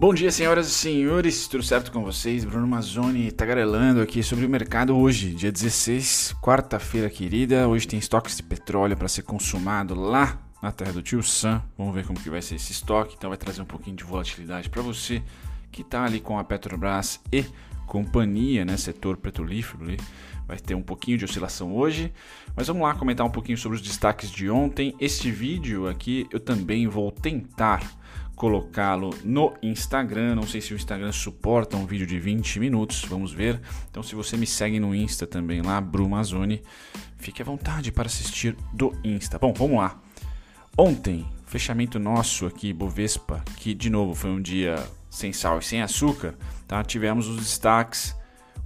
Bom 0.00 0.14
dia, 0.14 0.30
senhoras 0.30 0.66
e 0.68 0.70
senhores, 0.70 1.46
tudo 1.46 1.62
certo 1.62 1.92
com 1.92 2.02
vocês? 2.02 2.42
Bruno 2.42 2.66
Mazzoni 2.66 3.30
tagarelando 3.30 4.00
aqui 4.00 4.22
sobre 4.22 4.46
o 4.46 4.48
mercado 4.48 4.96
hoje, 4.96 5.34
dia 5.34 5.52
16, 5.52 6.36
quarta-feira 6.40 7.10
querida. 7.10 7.68
Hoje 7.68 7.86
tem 7.86 7.98
estoques 7.98 8.34
de 8.34 8.42
petróleo 8.42 8.96
para 8.96 9.08
ser 9.08 9.24
consumado 9.24 9.94
lá 9.94 10.40
na 10.62 10.72
terra 10.72 10.94
do 10.94 11.02
tio 11.02 11.22
Sam. 11.22 11.62
Vamos 11.76 11.94
ver 11.94 12.06
como 12.06 12.18
que 12.18 12.30
vai 12.30 12.40
ser 12.40 12.54
esse 12.54 12.72
estoque, 12.72 13.14
então 13.14 13.28
vai 13.28 13.36
trazer 13.36 13.60
um 13.60 13.66
pouquinho 13.66 13.94
de 13.94 14.02
volatilidade 14.02 14.70
para 14.70 14.80
você 14.80 15.22
que 15.70 15.82
está 15.82 16.06
ali 16.06 16.18
com 16.18 16.38
a 16.38 16.44
Petrobras 16.44 17.20
e 17.30 17.44
companhia, 17.86 18.64
né, 18.64 18.78
setor 18.78 19.18
petrolífero 19.18 19.84
ali. 19.84 19.98
Vai 20.48 20.58
ter 20.58 20.74
um 20.74 20.82
pouquinho 20.82 21.18
de 21.18 21.26
oscilação 21.26 21.76
hoje, 21.76 22.10
mas 22.56 22.68
vamos 22.68 22.84
lá 22.84 22.94
comentar 22.94 23.26
um 23.26 23.30
pouquinho 23.30 23.58
sobre 23.58 23.76
os 23.76 23.82
destaques 23.82 24.30
de 24.30 24.48
ontem. 24.48 24.94
Este 24.98 25.30
vídeo 25.30 25.86
aqui 25.86 26.26
eu 26.30 26.40
também 26.40 26.88
vou 26.88 27.12
tentar 27.12 27.82
colocá-lo 28.40 29.10
no 29.22 29.52
Instagram. 29.62 30.34
Não 30.34 30.46
sei 30.46 30.62
se 30.62 30.72
o 30.72 30.76
Instagram 30.76 31.12
suporta 31.12 31.76
um 31.76 31.84
vídeo 31.84 32.06
de 32.06 32.18
20 32.18 32.58
minutos, 32.58 33.04
vamos 33.04 33.34
ver. 33.34 33.60
Então, 33.90 34.02
se 34.02 34.14
você 34.14 34.34
me 34.34 34.46
segue 34.46 34.80
no 34.80 34.94
Insta 34.94 35.26
também 35.26 35.60
lá, 35.60 35.78
Brumazone, 35.78 36.62
fique 37.18 37.42
à 37.42 37.44
vontade 37.44 37.92
para 37.92 38.06
assistir 38.06 38.56
do 38.72 38.98
Insta. 39.04 39.38
Bom, 39.38 39.52
vamos 39.52 39.76
lá. 39.76 40.00
Ontem, 40.74 41.26
fechamento 41.44 41.98
nosso 41.98 42.46
aqui, 42.46 42.72
Bovespa, 42.72 43.44
que 43.58 43.74
de 43.74 43.90
novo 43.90 44.14
foi 44.14 44.30
um 44.30 44.40
dia 44.40 44.82
sem 45.10 45.34
sal 45.34 45.58
e 45.58 45.62
sem 45.62 45.82
açúcar, 45.82 46.34
tá? 46.66 46.82
Tivemos 46.82 47.28
os 47.28 47.36
destaques 47.36 48.16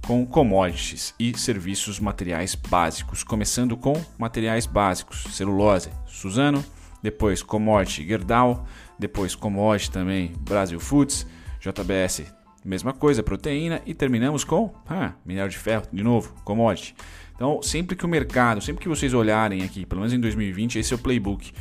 com 0.07 0.25
commodities 0.25 1.13
e 1.19 1.37
serviços 1.37 1.99
materiais 1.99 2.55
básicos, 2.55 3.25
começando 3.25 3.75
com 3.75 4.01
materiais 4.17 4.65
básicos, 4.65 5.25
celulose, 5.35 5.89
Suzano, 6.07 6.63
depois 7.03 7.43
commodity, 7.43 8.07
Gerdau, 8.07 8.65
depois 8.97 9.35
commodity 9.35 9.91
também, 9.91 10.33
Brasil 10.39 10.79
Foods, 10.79 11.25
JBS, 11.59 12.23
mesma 12.63 12.93
coisa, 12.93 13.21
proteína 13.21 13.81
e 13.85 13.93
terminamos 13.93 14.43
com 14.43 14.73
ah, 14.87 15.13
minério 15.25 15.51
de 15.51 15.57
ferro, 15.57 15.85
de 15.91 16.03
novo, 16.03 16.33
commodity. 16.43 16.95
Então, 17.35 17.61
sempre 17.61 17.95
que 17.95 18.05
o 18.05 18.07
mercado, 18.07 18.61
sempre 18.61 18.81
que 18.81 18.89
vocês 18.89 19.13
olharem 19.13 19.63
aqui, 19.63 19.85
pelo 19.85 20.01
menos 20.01 20.13
em 20.13 20.19
2020, 20.19 20.79
esse 20.79 20.93
é 20.93 20.95
o 20.95 20.99
playbook, 20.99 21.51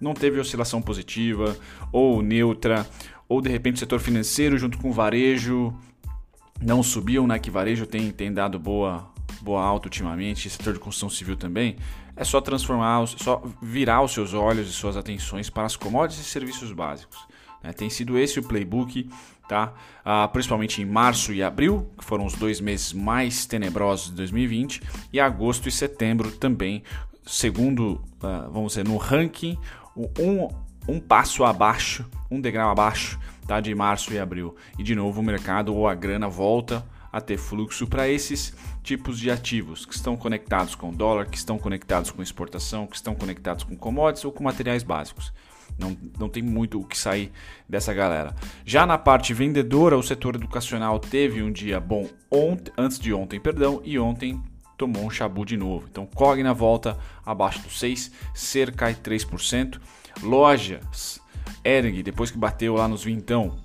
não 0.00 0.12
teve 0.12 0.40
oscilação 0.40 0.82
positiva 0.82 1.56
ou 1.92 2.20
neutra, 2.22 2.86
ou 3.28 3.40
de 3.40 3.48
repente 3.48 3.76
o 3.76 3.78
setor 3.78 4.00
financeiro 4.00 4.58
junto 4.58 4.76
com 4.78 4.90
o 4.90 4.92
varejo 4.92 5.72
não 6.60 6.82
subiam, 6.82 7.26
né? 7.26 7.38
Que 7.38 7.50
varejo 7.50 7.86
tem, 7.86 8.10
tem 8.10 8.32
dado 8.32 8.58
boa, 8.58 9.10
boa 9.40 9.62
alta 9.62 9.86
ultimamente, 9.86 10.48
setor 10.48 10.74
de 10.74 10.78
construção 10.78 11.08
civil 11.08 11.36
também 11.36 11.76
é 12.20 12.24
só 12.24 12.38
transformar, 12.38 13.06
só 13.06 13.42
virar 13.62 14.02
os 14.02 14.12
seus 14.12 14.34
olhos 14.34 14.68
e 14.68 14.72
suas 14.72 14.94
atenções 14.94 15.48
para 15.48 15.64
as 15.64 15.74
commodities 15.74 16.26
e 16.26 16.28
serviços 16.28 16.70
básicos. 16.70 17.18
Né? 17.62 17.72
Tem 17.72 17.88
sido 17.88 18.18
esse 18.18 18.38
o 18.38 18.42
playbook, 18.42 19.08
tá? 19.48 19.72
Ah, 20.04 20.28
principalmente 20.28 20.82
em 20.82 20.84
março 20.84 21.32
e 21.32 21.42
abril, 21.42 21.90
que 21.98 22.04
foram 22.04 22.26
os 22.26 22.34
dois 22.34 22.60
meses 22.60 22.92
mais 22.92 23.46
tenebrosos 23.46 24.10
de 24.10 24.16
2020, 24.16 24.82
e 25.10 25.18
agosto 25.18 25.66
e 25.66 25.72
setembro 25.72 26.30
também, 26.30 26.82
segundo, 27.24 28.02
ah, 28.22 28.48
vamos 28.52 28.72
dizer, 28.72 28.84
no 28.86 28.98
ranking, 28.98 29.58
um, 29.96 30.48
um 30.86 31.00
passo 31.00 31.42
abaixo, 31.42 32.04
um 32.30 32.38
degrau 32.38 32.70
abaixo 32.70 33.18
tá? 33.46 33.60
de 33.60 33.74
março 33.74 34.12
e 34.12 34.18
abril. 34.18 34.54
E 34.78 34.82
de 34.82 34.94
novo 34.94 35.20
o 35.20 35.24
mercado 35.24 35.74
ou 35.74 35.88
a 35.88 35.94
grana 35.94 36.28
volta 36.28 36.84
a 37.12 37.20
ter 37.20 37.36
fluxo 37.36 37.86
para 37.86 38.08
esses 38.08 38.54
tipos 38.82 39.18
de 39.18 39.30
ativos 39.30 39.84
que 39.84 39.94
estão 39.94 40.16
conectados 40.16 40.74
com 40.74 40.92
dólar, 40.92 41.26
que 41.26 41.36
estão 41.36 41.58
conectados 41.58 42.10
com 42.10 42.22
exportação, 42.22 42.86
que 42.86 42.96
estão 42.96 43.14
conectados 43.14 43.64
com 43.64 43.76
commodities 43.76 44.24
ou 44.24 44.32
com 44.32 44.44
materiais 44.44 44.82
básicos. 44.82 45.32
Não, 45.78 45.96
não 46.18 46.28
tem 46.28 46.42
muito 46.42 46.80
o 46.80 46.84
que 46.84 46.98
sair 46.98 47.32
dessa 47.68 47.94
galera. 47.94 48.34
Já 48.64 48.84
na 48.86 48.98
parte 48.98 49.32
vendedora, 49.32 49.96
o 49.96 50.02
setor 50.02 50.34
educacional 50.34 50.98
teve 50.98 51.42
um 51.42 51.50
dia 51.50 51.80
bom 51.80 52.08
ontem, 52.30 52.72
antes 52.76 52.98
de 52.98 53.14
ontem, 53.14 53.40
perdão, 53.40 53.80
e 53.84 53.98
ontem 53.98 54.40
tomou 54.76 55.04
um 55.04 55.10
chabu 55.10 55.44
de 55.44 55.56
novo. 55.56 55.86
Então, 55.90 56.06
Cogna 56.06 56.54
volta 56.54 56.98
abaixo 57.24 57.60
do 57.60 57.70
6, 57.70 58.10
cerca 58.34 58.90
de 58.90 59.00
3%. 59.00 59.80
Lojas, 60.22 61.20
Ering, 61.64 62.02
depois 62.02 62.30
que 62.30 62.38
bateu 62.38 62.74
lá 62.74 62.88
nos 62.88 63.04
vintão, 63.04 63.56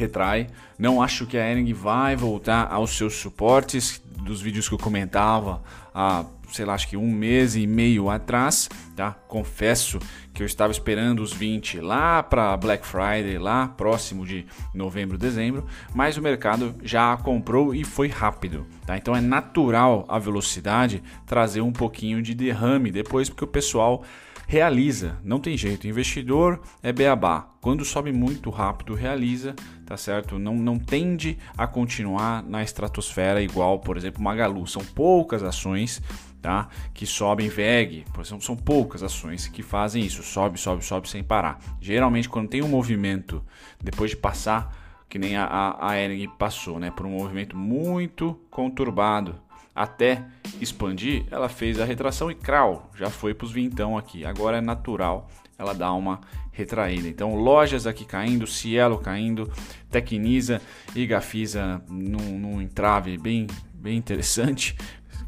retrai. 0.00 0.48
Não 0.78 1.02
acho 1.02 1.26
que 1.26 1.36
a 1.36 1.50
Ering 1.50 1.72
vai 1.72 2.16
voltar 2.16 2.68
aos 2.70 2.96
seus 2.96 3.14
suportes 3.14 4.02
dos 4.22 4.40
vídeos 4.40 4.68
que 4.68 4.74
eu 4.74 4.78
comentava 4.78 5.62
há, 5.94 6.24
sei 6.52 6.64
lá, 6.64 6.74
acho 6.74 6.88
que 6.88 6.96
um 6.96 7.10
mês 7.10 7.56
e 7.56 7.66
meio 7.66 8.08
atrás, 8.08 8.68
tá? 8.96 9.12
Confesso 9.28 9.98
que 10.32 10.42
eu 10.42 10.46
estava 10.46 10.72
esperando 10.72 11.20
os 11.20 11.32
20 11.32 11.80
lá 11.80 12.22
para 12.22 12.56
Black 12.56 12.86
Friday, 12.86 13.38
lá 13.38 13.68
próximo 13.68 14.24
de 14.24 14.46
novembro, 14.74 15.18
dezembro, 15.18 15.66
mas 15.94 16.16
o 16.16 16.22
mercado 16.22 16.74
já 16.82 17.16
comprou 17.16 17.74
e 17.74 17.84
foi 17.84 18.08
rápido, 18.08 18.66
tá? 18.86 18.96
Então 18.96 19.14
é 19.14 19.20
natural 19.20 20.04
a 20.08 20.18
velocidade 20.18 21.02
trazer 21.26 21.60
um 21.60 21.72
pouquinho 21.72 22.22
de 22.22 22.34
derrame 22.34 22.90
depois, 22.90 23.28
porque 23.28 23.44
o 23.44 23.48
pessoal 23.48 24.04
realiza, 24.50 25.16
não 25.22 25.38
tem 25.38 25.56
jeito. 25.56 25.86
Investidor 25.86 26.60
é 26.82 26.92
beabá. 26.92 27.48
Quando 27.60 27.84
sobe 27.84 28.10
muito 28.10 28.50
rápido, 28.50 28.94
realiza, 28.94 29.54
tá 29.86 29.96
certo? 29.96 30.40
Não, 30.40 30.56
não 30.56 30.76
tende 30.76 31.38
a 31.56 31.68
continuar 31.68 32.42
na 32.42 32.60
estratosfera 32.60 33.40
igual, 33.40 33.78
por 33.78 33.96
exemplo, 33.96 34.20
Magalu. 34.20 34.66
São 34.66 34.84
poucas 34.84 35.44
ações 35.44 36.02
tá? 36.42 36.68
que 36.92 37.06
sobem 37.06 37.48
VEG, 37.48 38.04
são, 38.24 38.40
são 38.40 38.56
poucas 38.56 39.04
ações 39.04 39.46
que 39.46 39.62
fazem 39.62 40.04
isso, 40.04 40.20
sobe, 40.24 40.58
sobe, 40.58 40.84
sobe 40.84 41.08
sem 41.08 41.22
parar. 41.22 41.60
Geralmente, 41.80 42.28
quando 42.28 42.48
tem 42.48 42.60
um 42.60 42.68
movimento, 42.68 43.44
depois 43.80 44.10
de 44.10 44.16
passar, 44.16 44.76
que 45.08 45.16
nem 45.16 45.36
a, 45.36 45.44
a, 45.44 45.90
a 45.90 45.96
Ering 45.96 46.28
passou, 46.36 46.80
né, 46.80 46.90
por 46.90 47.06
um 47.06 47.10
movimento 47.10 47.56
muito 47.56 48.36
conturbado, 48.50 49.40
até 49.74 50.24
expandir, 50.60 51.24
ela 51.30 51.48
fez 51.48 51.80
a 51.80 51.84
retração 51.84 52.30
e 52.30 52.34
crau, 52.34 52.90
já 52.94 53.08
foi 53.08 53.34
para 53.34 53.44
os 53.44 53.52
vintão 53.52 53.96
aqui. 53.96 54.24
Agora 54.24 54.58
é 54.58 54.60
natural 54.60 55.28
ela 55.58 55.74
dar 55.74 55.92
uma 55.92 56.20
retraída. 56.52 57.06
Então, 57.06 57.34
lojas 57.34 57.86
aqui 57.86 58.04
caindo, 58.04 58.46
Cielo 58.46 58.98
caindo, 58.98 59.50
Tecnisa 59.90 60.60
e 60.94 61.06
Gafisa 61.06 61.82
num, 61.88 62.38
num 62.38 62.62
entrave 62.62 63.16
bem, 63.18 63.46
bem 63.74 63.96
interessante. 63.96 64.76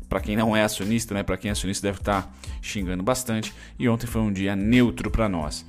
Para 0.09 0.21
quem 0.21 0.37
não 0.37 0.55
é 0.55 0.63
acionista, 0.63 1.15
né? 1.15 1.23
Para 1.23 1.37
quem 1.37 1.49
é 1.49 1.53
acionista 1.53 1.87
deve 1.87 1.99
estar 1.99 2.23
tá 2.23 2.29
xingando 2.61 3.03
bastante. 3.03 3.55
E 3.79 3.89
ontem 3.89 4.07
foi 4.07 4.21
um 4.21 4.33
dia 4.33 4.55
neutro 4.55 5.11
para 5.11 5.29
nós. 5.29 5.65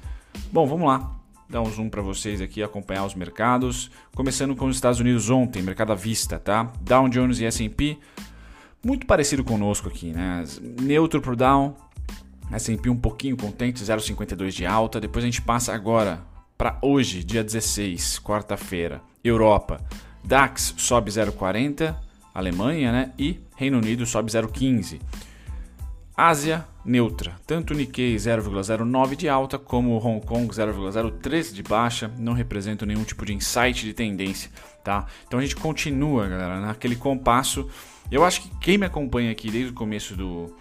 Bom, 0.51 0.66
vamos 0.66 0.88
lá. 0.88 1.11
Dar 1.50 1.61
um 1.61 1.69
zoom 1.69 1.90
para 1.90 2.01
vocês 2.01 2.41
aqui 2.41 2.63
acompanhar 2.63 3.05
os 3.05 3.16
mercados. 3.16 3.91
Começando 4.16 4.55
com 4.55 4.66
os 4.66 4.75
Estados 4.75 5.00
Unidos 5.00 5.29
ontem, 5.29 5.61
mercado 5.61 5.91
à 5.91 5.95
vista, 5.95 6.40
tá? 6.40 6.72
Dow 6.81 7.07
Jones 7.07 7.40
e 7.40 7.45
S&P 7.45 7.97
muito 8.86 9.06
parecido 9.06 9.44
conosco 9.44 9.88
aqui, 9.88 10.12
né? 10.12 10.44
Neutro 10.82 11.22
pro 11.22 11.36
down, 11.36 11.76
S&P 12.52 12.90
um 12.90 12.96
pouquinho 12.96 13.38
contente, 13.38 13.84
0,52 13.84 14.50
de 14.50 14.66
alta. 14.66 15.00
Depois 15.00 15.24
a 15.24 15.28
gente 15.28 15.42
passa 15.42 15.74
agora 15.74 16.22
para 16.58 16.78
hoje, 16.82 17.24
dia 17.24 17.44
16, 17.44 18.20
quarta-feira, 18.20 19.02
Europa. 19.24 19.80
DAX 20.24 20.74
sobe 20.78 21.12
0,40, 21.12 21.96
Alemanha, 22.34 22.92
né? 22.92 23.12
E 23.18 23.40
Reino 23.56 23.78
Unido 23.78 24.06
sobe 24.06 24.32
0,15. 24.32 25.00
Ásia 26.16 26.66
neutra, 26.86 27.36
tanto 27.48 27.74
Nikkei 27.74 28.16
0,09 28.16 29.16
de 29.16 29.30
alta 29.30 29.58
como 29.58 29.98
Hong 29.98 30.26
Kong 30.26 30.48
0,03 30.48 31.54
de 31.54 31.64
baixa, 31.64 32.12
não 32.18 32.34
representam 32.34 32.88
nenhum 32.88 33.04
tipo 33.04 33.26
de 33.26 33.34
insight 33.34 33.86
de 33.86 33.94
tendência, 33.94 34.52
tá? 34.84 35.06
Então 35.26 35.40
a 35.40 35.42
gente 35.42 35.56
continua, 35.56 36.28
galera, 36.28 36.60
naquele 36.60 36.96
compasso 36.96 37.70
eu 38.12 38.24
acho 38.24 38.42
que 38.42 38.50
quem 38.60 38.78
me 38.78 38.86
acompanha 38.86 39.32
aqui 39.32 39.50
desde 39.50 39.72
o 39.72 39.74
começo 39.74 40.16
do, 40.16 40.56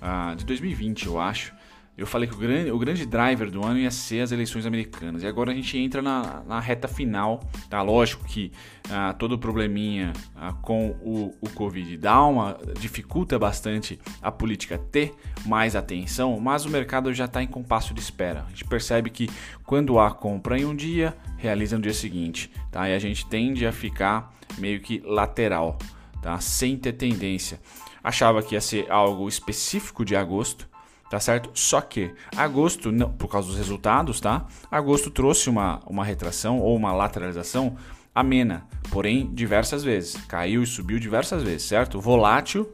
uh, 0.00 0.34
de 0.36 0.44
2020, 0.44 1.06
eu 1.06 1.20
acho, 1.20 1.52
eu 1.96 2.06
falei 2.06 2.28
que 2.28 2.34
o 2.34 2.38
grande, 2.38 2.70
o 2.70 2.78
grande 2.78 3.06
driver 3.06 3.50
do 3.50 3.64
ano 3.64 3.78
ia 3.78 3.90
ser 3.90 4.20
as 4.20 4.30
eleições 4.30 4.66
americanas. 4.66 5.22
E 5.22 5.26
agora 5.26 5.50
a 5.50 5.54
gente 5.54 5.78
entra 5.78 6.02
na, 6.02 6.42
na 6.46 6.60
reta 6.60 6.86
final. 6.86 7.40
Tá? 7.70 7.80
Lógico 7.80 8.24
que 8.26 8.52
uh, 8.86 9.16
todo 9.18 9.32
o 9.32 9.38
probleminha 9.38 10.12
uh, 10.36 10.54
com 10.60 10.90
o, 11.00 11.34
o 11.40 11.48
Covid 11.50 11.96
dá 11.96 12.22
uma, 12.22 12.58
dificulta 12.78 13.38
bastante 13.38 13.98
a 14.20 14.30
política 14.30 14.76
ter 14.76 15.14
mais 15.46 15.74
atenção, 15.74 16.38
mas 16.38 16.66
o 16.66 16.70
mercado 16.70 17.14
já 17.14 17.24
está 17.24 17.42
em 17.42 17.46
compasso 17.46 17.94
de 17.94 18.00
espera. 18.00 18.44
A 18.46 18.50
gente 18.50 18.66
percebe 18.66 19.08
que 19.08 19.30
quando 19.64 19.98
há 19.98 20.10
compra 20.10 20.58
em 20.58 20.66
um 20.66 20.76
dia, 20.76 21.16
realiza 21.38 21.76
no 21.76 21.82
dia 21.82 21.94
seguinte. 21.94 22.50
Tá? 22.70 22.86
E 22.90 22.94
a 22.94 22.98
gente 22.98 23.24
tende 23.26 23.66
a 23.66 23.72
ficar 23.72 24.34
meio 24.58 24.80
que 24.80 25.02
lateral 25.02 25.78
tá? 26.20 26.38
sem 26.40 26.76
ter 26.76 26.92
tendência. 26.92 27.58
Achava 28.04 28.42
que 28.42 28.54
ia 28.54 28.60
ser 28.60 28.90
algo 28.90 29.26
específico 29.26 30.04
de 30.04 30.14
agosto, 30.14 30.68
tá 31.10 31.20
certo? 31.20 31.50
Só 31.54 31.80
que 31.80 32.14
agosto, 32.36 32.90
não, 32.90 33.10
por 33.10 33.28
causa 33.28 33.48
dos 33.48 33.56
resultados, 33.56 34.20
tá? 34.20 34.46
Agosto 34.70 35.10
trouxe 35.10 35.48
uma, 35.48 35.80
uma 35.86 36.04
retração 36.04 36.58
ou 36.58 36.76
uma 36.76 36.92
lateralização 36.92 37.76
amena, 38.14 38.66
porém 38.90 39.32
diversas 39.34 39.84
vezes. 39.84 40.16
Caiu 40.26 40.62
e 40.62 40.66
subiu 40.66 40.98
diversas 40.98 41.42
vezes, 41.42 41.68
certo? 41.68 42.00
Volátil, 42.00 42.70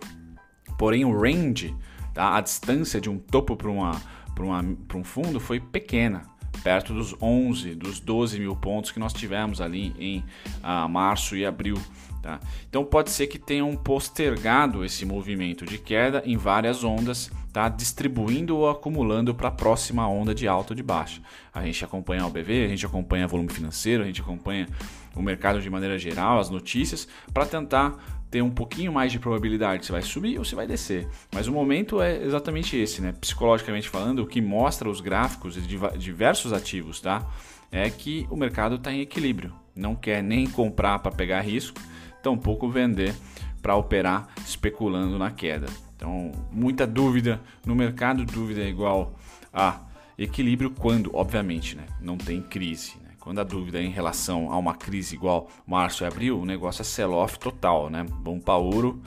porém 0.78 1.04
o 1.04 1.18
range, 1.18 1.76
tá? 2.14 2.36
a 2.36 2.40
distância 2.40 3.00
de 3.00 3.10
um 3.10 3.18
topo 3.18 3.56
para 3.56 3.70
uma, 3.70 4.00
uma, 4.38 4.64
um 4.94 5.04
fundo 5.04 5.40
foi 5.40 5.58
pequena. 5.60 6.22
perto 6.62 6.94
dos 6.94 7.14
11, 7.20 7.74
dos 7.74 7.98
12 7.98 8.38
mil 8.38 8.54
pontos 8.54 8.92
que 8.92 9.00
nós 9.00 9.12
tivemos 9.12 9.60
ali 9.60 9.92
em 9.98 10.24
ah, 10.62 10.86
março 10.86 11.36
e 11.36 11.44
abril. 11.44 11.76
Tá? 12.22 12.38
Então 12.68 12.84
pode 12.84 13.10
ser 13.10 13.26
que 13.26 13.38
tenham 13.38 13.74
postergado 13.74 14.84
esse 14.84 15.04
movimento 15.04 15.64
de 15.66 15.76
queda 15.76 16.22
em 16.24 16.36
várias 16.36 16.84
ondas, 16.84 17.32
tá? 17.52 17.68
distribuindo 17.68 18.56
ou 18.56 18.70
acumulando 18.70 19.34
para 19.34 19.48
a 19.48 19.50
próxima 19.50 20.08
onda 20.08 20.34
de 20.34 20.48
alta 20.48 20.72
ou 20.72 20.76
de 20.76 20.82
baixa. 20.82 21.20
A 21.52 21.64
gente 21.64 21.84
acompanha 21.84 22.26
o 22.26 22.30
BV, 22.30 22.64
a 22.64 22.68
gente 22.68 22.86
acompanha 22.86 23.26
volume 23.26 23.50
financeiro, 23.50 24.02
a 24.02 24.06
gente 24.06 24.20
acompanha 24.20 24.66
o 25.14 25.22
mercado 25.22 25.60
de 25.60 25.68
maneira 25.68 25.98
geral, 25.98 26.38
as 26.38 26.48
notícias, 26.48 27.06
para 27.32 27.44
tentar 27.44 27.96
ter 28.30 28.40
um 28.42 28.50
pouquinho 28.50 28.92
mais 28.92 29.12
de 29.12 29.18
probabilidade 29.18 29.84
se 29.84 29.92
vai 29.92 30.00
subir 30.00 30.38
ou 30.38 30.44
se 30.44 30.54
vai 30.54 30.66
descer. 30.66 31.06
Mas 31.34 31.46
o 31.46 31.52
momento 31.52 32.00
é 32.00 32.22
exatamente 32.22 32.76
esse, 32.76 33.02
né? 33.02 33.12
Psicologicamente 33.20 33.90
falando, 33.90 34.20
o 34.20 34.26
que 34.26 34.40
mostra 34.40 34.88
os 34.88 35.02
gráficos 35.02 35.54
de 35.54 35.78
diversos 35.98 36.52
ativos, 36.52 37.00
tá? 37.00 37.26
É 37.70 37.90
que 37.90 38.26
o 38.30 38.36
mercado 38.36 38.76
está 38.76 38.90
em 38.90 39.00
equilíbrio. 39.00 39.52
Não 39.76 39.94
quer 39.94 40.22
nem 40.22 40.46
comprar 40.46 40.98
para 41.00 41.12
pegar 41.12 41.42
risco 41.42 41.78
tampouco 42.22 42.70
vender 42.70 43.14
para 43.60 43.76
operar 43.76 44.28
especulando 44.46 45.18
na 45.18 45.30
queda. 45.30 45.66
Então, 46.02 46.32
muita 46.50 46.84
dúvida 46.84 47.40
no 47.64 47.76
mercado, 47.76 48.24
dúvida 48.24 48.60
é 48.60 48.68
igual 48.68 49.14
a 49.52 49.82
equilíbrio 50.18 50.68
quando, 50.68 51.14
obviamente, 51.14 51.76
né, 51.76 51.86
não 52.00 52.16
tem 52.16 52.42
crise. 52.42 52.94
Né? 53.04 53.10
Quando 53.20 53.40
a 53.40 53.44
dúvida 53.44 53.78
é 53.78 53.84
em 53.84 53.90
relação 53.90 54.50
a 54.50 54.58
uma 54.58 54.74
crise 54.74 55.14
igual 55.14 55.48
março 55.64 56.02
e 56.02 56.06
abril, 56.08 56.40
o 56.40 56.44
negócio 56.44 56.82
é 56.82 56.84
sell-off 56.84 57.38
total. 57.38 57.88
Né? 57.88 58.04
Vamos 58.20 58.42
para 58.42 58.56
ouro, 58.56 59.00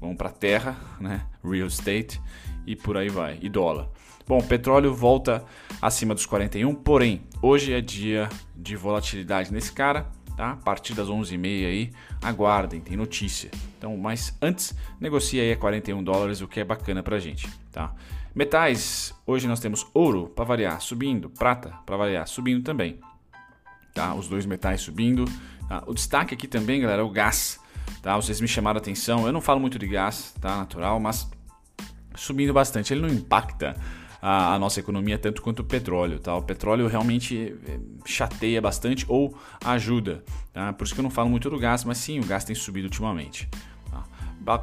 vamos 0.00 0.16
para 0.16 0.30
terra, 0.30 0.74
né? 0.98 1.20
real 1.44 1.68
estate 1.68 2.18
e 2.66 2.74
por 2.74 2.96
aí 2.96 3.10
vai. 3.10 3.38
E 3.42 3.50
dólar. 3.50 3.90
Bom, 4.26 4.40
petróleo 4.40 4.94
volta 4.94 5.44
acima 5.82 6.14
dos 6.14 6.24
41, 6.24 6.74
porém, 6.76 7.24
hoje 7.42 7.74
é 7.74 7.82
dia 7.82 8.26
de 8.56 8.74
volatilidade 8.74 9.52
nesse 9.52 9.70
cara 9.70 10.10
tá? 10.38 10.52
A 10.52 10.56
partir 10.56 10.94
das 10.94 11.08
11h30 11.08 11.66
aí, 11.66 11.92
aguardem, 12.22 12.80
tem 12.80 12.96
notícia. 12.96 13.50
Então, 13.76 13.96
mas 13.96 14.38
antes, 14.40 14.72
negocia 15.00 15.42
aí 15.42 15.50
a 15.50 15.56
41 15.56 16.02
dólares, 16.04 16.40
o 16.40 16.46
que 16.46 16.60
é 16.60 16.64
bacana 16.64 17.02
pra 17.02 17.18
gente, 17.18 17.50
tá? 17.72 17.92
Metais, 18.32 19.12
hoje 19.26 19.48
nós 19.48 19.58
temos 19.58 19.84
ouro 19.92 20.28
para 20.28 20.44
variar, 20.44 20.80
subindo, 20.80 21.28
prata 21.28 21.70
para 21.84 21.96
variar, 21.96 22.28
subindo 22.28 22.62
também. 22.62 23.00
Tá? 23.92 24.14
Os 24.14 24.28
dois 24.28 24.46
metais 24.46 24.80
subindo. 24.80 25.24
Tá? 25.68 25.82
O 25.88 25.92
destaque 25.92 26.34
aqui 26.34 26.46
também, 26.46 26.80
galera, 26.80 27.02
é 27.02 27.04
o 27.04 27.10
gás. 27.10 27.58
Tá? 28.00 28.14
Vocês 28.14 28.40
me 28.40 28.46
chamaram 28.46 28.78
a 28.78 28.80
atenção. 28.80 29.26
Eu 29.26 29.32
não 29.32 29.40
falo 29.40 29.58
muito 29.58 29.76
de 29.76 29.88
gás, 29.88 30.32
tá? 30.40 30.56
Natural, 30.58 31.00
mas 31.00 31.28
subindo 32.14 32.52
bastante. 32.52 32.94
Ele 32.94 33.00
não 33.00 33.08
impacta 33.08 33.74
a, 34.20 34.54
a, 34.54 34.58
nossa 34.58 34.80
economia 34.80 35.18
tanto 35.18 35.42
quanto 35.42 35.60
o 35.60 35.64
petróleo. 35.64 36.18
Tá? 36.18 36.34
O 36.36 36.42
petróleo 36.42 36.86
realmente 36.86 37.56
eh, 37.66 37.78
chateia 38.04 38.60
bastante 38.60 39.04
ou 39.08 39.36
ajuda. 39.64 40.24
Tá? 40.52 40.72
Por 40.72 40.84
isso 40.84 40.94
que 40.94 41.00
eu 41.00 41.04
não 41.04 41.10
falo 41.10 41.30
muito 41.30 41.48
do 41.48 41.58
gás, 41.58 41.84
mas 41.84 41.98
sim, 41.98 42.18
o 42.18 42.26
gás 42.26 42.44
tem 42.44 42.54
subido 42.54 42.86
ultimamente. 42.86 43.48
Tá? 43.90 44.04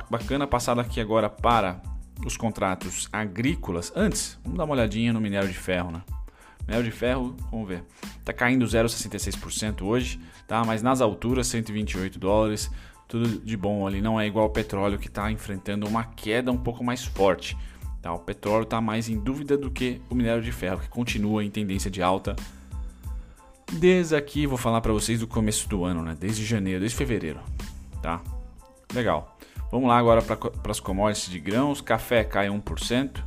Bacana 0.09 0.45
passar 0.45 0.77
aqui 0.79 0.99
agora 0.99 1.29
para 1.29 1.81
os 2.25 2.37
contratos 2.37 3.07
agrícolas. 3.11 3.91
Antes, 3.95 4.37
vamos 4.43 4.57
dar 4.57 4.65
uma 4.65 4.73
olhadinha 4.73 5.13
no 5.13 5.21
minério 5.21 5.47
de 5.47 5.57
ferro. 5.57 5.91
Né? 5.91 6.01
Minério 6.67 6.83
de 6.83 6.91
ferro, 6.91 7.35
vamos 7.51 7.67
ver. 7.67 7.83
Está 8.19 8.33
caindo 8.33 8.65
0,66% 8.65 9.83
hoje, 9.83 10.19
tá? 10.47 10.63
mas 10.65 10.81
nas 10.81 11.01
alturas 11.01 11.47
128 11.47 12.19
dólares. 12.19 12.69
Tudo 13.07 13.39
de 13.39 13.55
bom 13.55 13.85
ali, 13.85 14.01
não 14.01 14.19
é 14.19 14.25
igual 14.25 14.45
ao 14.45 14.49
petróleo 14.49 14.97
que 14.97 15.07
está 15.07 15.31
enfrentando 15.31 15.87
uma 15.87 16.03
queda 16.03 16.51
um 16.51 16.57
pouco 16.57 16.83
mais 16.83 17.05
forte. 17.05 17.55
Tá? 18.05 18.13
O 18.13 18.19
petróleo 18.19 18.65
está 18.65 18.79
mais 18.79 19.09
em 19.09 19.17
dúvida 19.17 19.57
do 19.57 19.71
que 19.71 19.99
o 20.11 20.13
minério 20.13 20.43
de 20.43 20.51
ferro, 20.51 20.79
que 20.79 20.87
continua 20.87 21.43
em 21.43 21.49
tendência 21.49 21.89
de 21.89 22.03
alta. 22.03 22.35
Desde 23.73 24.15
aqui, 24.15 24.45
vou 24.45 24.59
falar 24.59 24.79
para 24.79 24.93
vocês 24.93 25.21
do 25.21 25.25
começo 25.25 25.67
do 25.67 25.83
ano, 25.83 26.03
né? 26.03 26.15
desde 26.19 26.45
janeiro, 26.45 26.81
desde 26.81 26.95
fevereiro. 26.95 27.39
Tá? 28.03 28.21
Legal. 28.93 29.35
Vamos 29.71 29.89
lá 29.89 29.97
agora 29.97 30.21
para 30.21 30.71
as 30.71 30.79
commodities 30.79 31.31
de 31.31 31.39
grãos. 31.39 31.81
Café 31.81 32.23
cai 32.23 32.47
1%, 32.47 33.23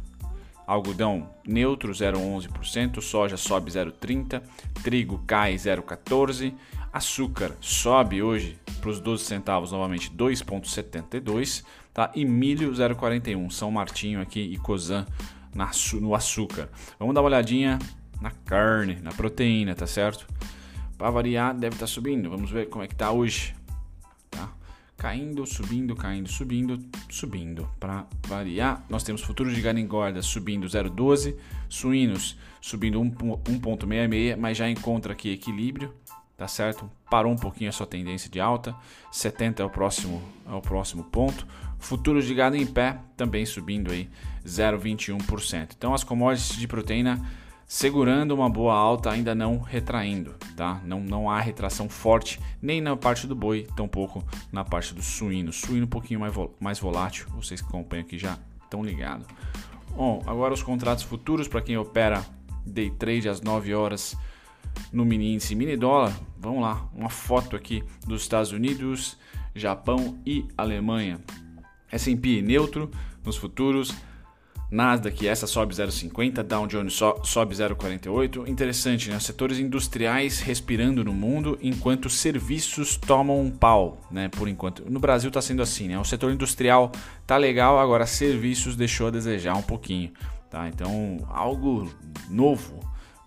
algodão 0.64 1.28
neutro 1.44 1.90
0,11%, 1.90 3.00
soja 3.00 3.36
sobe 3.36 3.72
0,30%, 3.72 4.40
trigo 4.84 5.20
cai 5.26 5.56
0,14%, 5.56 6.54
açúcar 6.98 7.56
sobe 7.60 8.22
hoje 8.22 8.58
para 8.80 8.90
os 8.90 9.00
12 9.00 9.24
centavos 9.24 9.72
novamente 9.72 10.10
2,72 10.10 11.64
tá? 11.98 12.12
E 12.14 12.24
milho 12.24 12.70
0,41, 12.70 13.50
São 13.50 13.72
Martinho 13.72 14.20
aqui 14.20 14.40
e 14.40 14.56
Cozan 14.56 15.04
no 16.00 16.14
açúcar. 16.14 16.68
Vamos 16.96 17.12
dar 17.12 17.22
uma 17.22 17.26
olhadinha 17.26 17.78
na 18.20 18.30
carne, 18.30 19.00
na 19.02 19.10
proteína, 19.10 19.74
tá 19.74 19.86
certo? 19.86 20.26
Para 20.96 21.10
variar, 21.10 21.54
deve 21.54 21.74
estar 21.74 21.86
tá 21.86 21.92
subindo. 21.92 22.30
Vamos 22.30 22.52
ver 22.52 22.68
como 22.68 22.84
é 22.84 22.86
que 22.86 22.94
tá 22.94 23.10
hoje. 23.10 23.52
Tá? 24.30 24.52
Caindo, 24.96 25.44
subindo, 25.44 25.96
caindo, 25.96 26.28
subindo, 26.28 26.78
subindo. 27.10 27.68
Para 27.80 28.06
variar, 28.28 28.84
nós 28.88 29.02
temos 29.02 29.22
futuro 29.22 29.52
de 29.52 29.60
gado 29.60 29.80
engorda 29.80 30.22
subindo 30.22 30.68
0,12, 30.68 31.34
suínos 31.68 32.36
subindo 32.60 33.00
1,66, 33.00 34.36
mas 34.36 34.56
já 34.56 34.68
encontra 34.68 35.12
aqui 35.12 35.32
equilíbrio, 35.32 35.92
tá 36.38 36.46
certo? 36.46 36.88
Parou 37.10 37.32
um 37.32 37.36
pouquinho 37.36 37.68
a 37.68 37.72
sua 37.72 37.86
tendência 37.86 38.30
de 38.30 38.38
alta, 38.40 38.74
70 39.10 39.60
é 39.60 39.66
o 39.66 39.68
próximo, 39.68 40.22
é 40.48 40.54
o 40.54 40.60
próximo 40.62 41.02
ponto. 41.02 41.44
Futuros 41.80 42.24
de 42.24 42.34
gado 42.34 42.56
em 42.56 42.64
pé 42.64 42.98
também 43.16 43.44
subindo 43.44 43.90
aí 43.90 44.08
0,21%. 44.46 45.74
Então 45.76 45.92
as 45.92 46.04
commodities 46.04 46.56
de 46.56 46.68
proteína 46.68 47.20
segurando 47.66 48.32
uma 48.32 48.48
boa 48.48 48.74
alta, 48.74 49.10
ainda 49.10 49.34
não 49.34 49.58
retraindo, 49.58 50.34
tá? 50.56 50.80
Não, 50.84 51.00
não 51.00 51.28
há 51.28 51.38
retração 51.38 51.88
forte 51.88 52.40
nem 52.62 52.80
na 52.80 52.96
parte 52.96 53.26
do 53.26 53.34
boi, 53.34 53.66
tampouco 53.76 54.24
na 54.50 54.64
parte 54.64 54.94
do 54.94 55.02
suíno. 55.02 55.52
Suíno 55.52 55.84
um 55.84 55.88
pouquinho 55.88 56.20
mais, 56.20 56.32
mais 56.58 56.78
volátil, 56.78 57.26
vocês 57.36 57.60
que 57.60 57.68
acompanham 57.68 58.04
aqui 58.04 58.16
já 58.16 58.38
estão 58.62 58.82
ligados. 58.82 59.26
Bom, 59.94 60.22
agora 60.26 60.54
os 60.54 60.62
contratos 60.62 61.04
futuros 61.04 61.48
para 61.48 61.60
quem 61.60 61.76
opera 61.76 62.24
day 62.64 62.90
trade 62.90 63.28
às 63.28 63.42
9 63.42 63.74
horas 63.74 64.16
no 64.92 65.04
mini 65.04 65.34
índice 65.34 65.54
mini 65.54 65.76
dólar. 65.76 66.12
Vamos 66.38 66.62
lá, 66.62 66.88
uma 66.94 67.10
foto 67.10 67.56
aqui 67.56 67.82
dos 68.06 68.22
Estados 68.22 68.52
Unidos, 68.52 69.16
Japão 69.54 70.18
e 70.24 70.46
Alemanha. 70.56 71.20
S&P 71.90 72.42
neutro 72.42 72.90
nos 73.24 73.36
futuros, 73.36 73.94
Nasdaq 74.70 75.26
essa 75.26 75.46
sobe 75.46 75.74
0,50, 75.74 76.42
Dow 76.42 76.66
Jones 76.66 76.92
sobe 77.22 77.54
0,48. 77.54 78.46
Interessante, 78.46 79.08
né? 79.10 79.18
Setores 79.18 79.58
industriais 79.58 80.40
respirando 80.40 81.02
no 81.02 81.12
mundo, 81.12 81.58
enquanto 81.62 82.10
serviços 82.10 82.96
tomam 82.96 83.40
um 83.40 83.50
pau, 83.50 83.98
né? 84.10 84.28
Por 84.28 84.46
enquanto. 84.46 84.84
No 84.90 85.00
Brasil 85.00 85.28
está 85.28 85.40
sendo 85.40 85.62
assim, 85.62 85.88
né? 85.88 85.98
O 85.98 86.04
setor 86.04 86.32
industrial 86.32 86.92
tá 87.26 87.38
legal, 87.38 87.78
agora 87.78 88.06
serviços 88.06 88.76
deixou 88.76 89.06
a 89.06 89.10
desejar 89.10 89.56
um 89.56 89.62
pouquinho, 89.62 90.12
tá? 90.50 90.68
Então, 90.68 91.26
algo 91.30 91.90
novo 92.28 92.78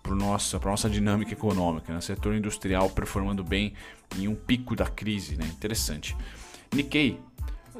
para 0.02 0.14
nossa, 0.14 0.56
a 0.56 0.60
nossa 0.60 0.90
dinâmica 0.90 1.32
econômica, 1.32 1.92
né? 1.92 2.00
Setor 2.00 2.34
industrial 2.34 2.90
performando 2.90 3.44
bem 3.44 3.74
em 4.18 4.26
um 4.26 4.34
pico 4.34 4.74
da 4.74 4.86
crise, 4.86 5.36
né? 5.36 5.46
Interessante. 5.46 6.16
Nikkei 6.74 7.20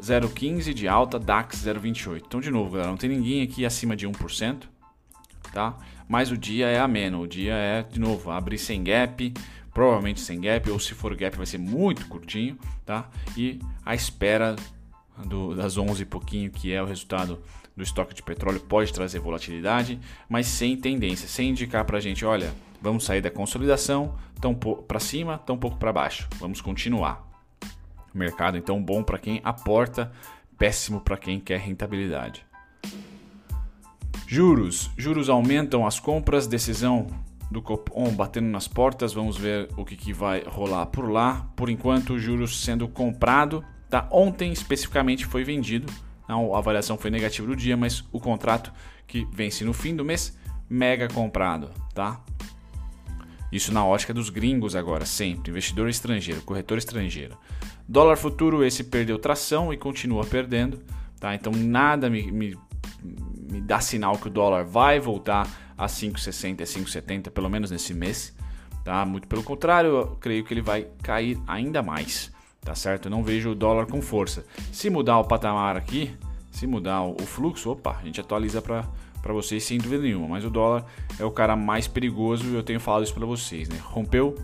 0,15 0.01 0.73
de 0.73 0.89
alta, 0.89 1.19
DAX 1.19 1.65
0,28. 1.65 2.23
Então, 2.27 2.41
de 2.41 2.51
novo, 2.51 2.73
galera, 2.73 2.91
não 2.91 2.97
tem 2.97 3.11
ninguém 3.11 3.43
aqui 3.43 3.67
acima 3.67 3.97
de 3.97 4.07
1%, 4.07 4.63
tá? 5.53 5.77
Mas 6.09 6.31
o 6.31 6.37
dia 6.37 6.67
é 6.67 6.79
ameno, 6.79 7.21
o 7.21 7.27
dia 7.27 7.55
é, 7.55 7.83
de 7.83 7.99
novo, 7.99 8.31
abrir 8.31 8.59
sem 8.59 8.83
gap, 8.83 9.33
provavelmente 9.73 10.21
sem 10.21 10.41
gap, 10.41 10.71
ou 10.71 10.79
se 10.79 10.95
for 10.95 11.15
gap 11.15 11.37
vai 11.37 11.47
ser 11.47 11.59
muito 11.59 12.07
curtinho, 12.07 12.59
tá? 12.85 13.09
E 13.37 13.61
a 13.85 13.95
espera 13.95 14.57
do, 15.27 15.55
das 15.55 15.77
11 15.77 16.03
e 16.03 16.07
pouquinho, 16.07 16.51
que 16.51 16.73
é 16.73 16.83
o 16.83 16.87
resultado 16.87 17.43
do 17.77 17.83
estoque 17.83 18.15
de 18.15 18.23
petróleo, 18.23 18.61
pode 18.61 18.93
trazer 18.93 19.19
volatilidade, 19.19 19.99
mas 20.29 20.47
sem 20.47 20.77
tendência, 20.77 21.29
sem 21.29 21.51
indicar 21.51 21.85
para 21.85 21.99
a 21.99 22.01
gente, 22.01 22.25
olha, 22.25 22.53
vamos 22.81 23.05
sair 23.05 23.21
da 23.21 23.31
consolidação, 23.31 24.15
tão 24.41 24.55
para 24.55 25.01
cima, 25.01 25.39
tão 25.39 25.57
pouco 25.57 25.77
para 25.77 25.93
baixo, 25.93 26.29
vamos 26.39 26.61
continuar. 26.61 27.27
Mercado 28.15 28.59
então 28.59 28.83
bom 28.83 29.03
para 29.03 29.19
quem 29.19 29.41
aporta, 29.43 30.13
péssimo 30.59 31.01
para 31.01 31.17
quem 31.17 31.41
quer 31.41 31.61
rentabilidade. 31.61 32.45
Juros. 34.27 34.91
Juros 34.97 35.29
aumentam 35.29 35.87
as 35.87 35.99
compras, 35.99 36.47
decisão 36.47 37.07
do 37.51 37.61
Copom 37.61 38.11
batendo 38.15 38.49
nas 38.49 38.67
portas. 38.67 39.13
Vamos 39.13 39.37
ver 39.37 39.69
o 39.77 39.85
que, 39.85 39.95
que 39.95 40.13
vai 40.13 40.43
rolar 40.43 40.87
por 40.87 41.11
lá. 41.11 41.47
Por 41.55 41.69
enquanto, 41.69 42.19
juros 42.19 42.65
sendo 42.65 42.89
comprado. 42.89 43.63
Tá? 43.91 44.09
Ontem 44.11 44.51
especificamente 44.51 45.27
foi 45.27 45.45
vendido. 45.45 45.93
A 46.27 46.35
avaliação 46.59 46.97
foi 46.97 47.11
negativa 47.11 47.47
do 47.47 47.57
dia, 47.57 47.77
mas 47.77 48.05
o 48.13 48.21
contrato 48.21 48.73
que 49.07 49.27
vence 49.33 49.65
no 49.65 49.73
fim 49.73 49.95
do 49.95 50.05
mês, 50.05 50.39
mega 50.69 51.09
comprado. 51.09 51.71
Tá? 51.95 52.21
Isso 53.51 53.73
na 53.73 53.85
ótica 53.85 54.15
dos 54.15 54.31
gringos 54.31 54.75
agora, 54.75 55.05
sempre. 55.05 55.51
Investidor 55.51 55.89
estrangeiro, 55.89 56.41
corretor 56.43 56.79
estrangeiro. 56.79 57.37
Dólar 57.87 58.17
futuro, 58.17 58.65
esse 58.65 58.85
perdeu 58.85 59.19
tração 59.19 59.73
e 59.73 59.77
continua 59.77 60.25
perdendo. 60.25 60.83
Tá? 61.21 61.35
Então 61.35 61.53
nada 61.53 62.09
me, 62.09 62.33
me, 62.33 62.59
me 63.03 63.61
dá 63.61 63.81
sinal 63.81 64.17
que 64.17 64.29
o 64.29 64.31
dólar 64.31 64.65
vai 64.65 64.99
voltar 64.99 65.47
a 65.77 65.87
5,60 65.87 66.61
e 66.61 66.65
5,70 66.65 67.31
pelo 67.31 67.51
menos 67.51 67.71
nesse 67.71 67.93
mês, 67.93 68.35
tá? 68.85 69.05
Muito 69.05 69.29
pelo 69.29 69.43
contrário, 69.43 69.91
eu 69.91 70.07
creio 70.17 70.45
que 70.45 70.55
ele 70.55 70.63
vai 70.63 70.89
cair 71.03 71.39
ainda 71.47 71.83
mais, 71.83 72.32
tá 72.63 72.75
certo? 72.75 73.07
Eu 73.07 73.11
não 73.11 73.23
vejo 73.23 73.51
o 73.51 73.55
dólar 73.55 73.87
com 73.87 74.01
força. 74.01 74.45
Se 74.73 74.89
mudar 74.89 75.19
o 75.19 75.25
patamar 75.25 75.77
aqui, 75.77 76.17
se 76.51 76.67
mudar 76.67 77.03
o 77.03 77.19
fluxo, 77.19 77.71
opa, 77.71 77.99
a 78.01 78.05
gente 78.05 78.21
atualiza 78.21 78.63
para 78.63 78.87
para 79.23 79.33
vocês 79.33 79.63
sem 79.63 79.79
dúvida 79.79 80.03
nenhuma, 80.03 80.27
mas 80.27 80.45
o 80.45 80.51
dólar 80.51 80.85
é 81.17 81.25
o 81.25 81.31
cara 81.31 81.55
mais 81.55 81.87
perigoso 81.87 82.45
e 82.45 82.55
eu 82.55 82.63
tenho 82.65 82.81
falado 82.81 83.05
isso 83.05 83.15
para 83.15 83.25
vocês, 83.25 83.69
né? 83.69 83.79
Rompeu 83.81 84.35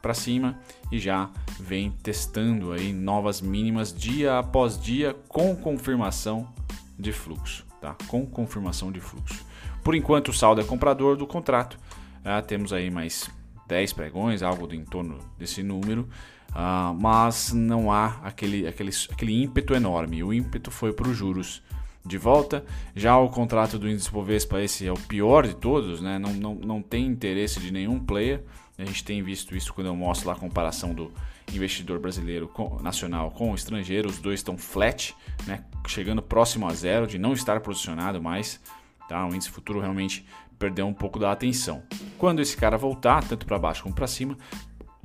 para 0.00 0.14
cima 0.14 0.56
e 0.92 0.98
já 1.00 1.28
vem 1.58 1.90
testando 1.90 2.70
aí 2.70 2.92
novas 2.92 3.40
mínimas 3.40 3.92
dia 3.92 4.38
após 4.38 4.80
dia 4.80 5.16
com 5.26 5.56
confirmação 5.56 6.48
de 6.96 7.12
fluxo, 7.12 7.66
tá? 7.80 7.96
Com 8.06 8.24
confirmação 8.24 8.92
de 8.92 9.00
fluxo. 9.00 9.44
Por 9.82 9.96
enquanto 9.96 10.28
o 10.28 10.32
saldo 10.32 10.60
é 10.60 10.64
comprador 10.64 11.16
do 11.16 11.26
contrato, 11.26 11.76
ah, 12.24 12.40
temos 12.40 12.72
aí 12.72 12.90
mais 12.90 13.28
10 13.66 13.92
pregões, 13.92 14.42
algo 14.42 14.68
do 14.68 14.74
entorno 14.74 15.18
desse 15.36 15.64
número, 15.64 16.08
ah, 16.52 16.94
mas 16.98 17.52
não 17.52 17.92
há 17.92 18.18
aquele, 18.22 18.66
aquele, 18.66 18.90
aquele 19.10 19.42
ímpeto 19.42 19.74
enorme. 19.74 20.22
O 20.22 20.32
ímpeto 20.32 20.70
foi 20.70 20.92
para 20.92 21.08
os 21.08 21.16
juros 21.16 21.62
de 22.04 22.18
volta. 22.18 22.64
Já 22.96 23.16
o 23.18 23.28
contrato 23.28 23.78
do 23.78 23.88
índice 23.88 24.10
Bovespa, 24.10 24.60
esse 24.60 24.86
é 24.86 24.92
o 24.92 24.98
pior 24.98 25.46
de 25.46 25.54
todos, 25.54 26.00
né? 26.00 26.18
não, 26.18 26.32
não, 26.32 26.54
não 26.54 26.82
tem 26.82 27.06
interesse 27.06 27.60
de 27.60 27.70
nenhum 27.72 28.00
player. 28.00 28.42
A 28.78 28.84
gente 28.84 29.04
tem 29.04 29.22
visto 29.22 29.56
isso 29.56 29.74
quando 29.74 29.88
eu 29.88 29.96
mostro 29.96 30.28
lá 30.28 30.34
a 30.34 30.38
comparação 30.38 30.94
do 30.94 31.12
investidor 31.52 31.98
brasileiro 31.98 32.46
com, 32.48 32.80
nacional 32.80 33.30
com 33.30 33.50
o 33.50 33.54
estrangeiro. 33.54 34.08
Os 34.08 34.18
dois 34.18 34.40
estão 34.40 34.56
flat, 34.56 35.14
né? 35.46 35.64
chegando 35.86 36.22
próximo 36.22 36.66
a 36.66 36.72
zero, 36.72 37.06
de 37.06 37.18
não 37.18 37.32
estar 37.32 37.60
posicionado 37.60 38.22
mais. 38.22 38.60
Tá? 39.08 39.26
O 39.26 39.34
índice 39.34 39.50
futuro 39.50 39.80
realmente 39.80 40.24
perdeu 40.58 40.86
um 40.86 40.94
pouco 40.94 41.18
da 41.18 41.32
atenção. 41.32 41.82
Quando 42.16 42.40
esse 42.40 42.56
cara 42.56 42.76
voltar, 42.76 43.24
tanto 43.24 43.46
para 43.46 43.58
baixo 43.58 43.82
como 43.82 43.94
para 43.94 44.06
cima, 44.06 44.36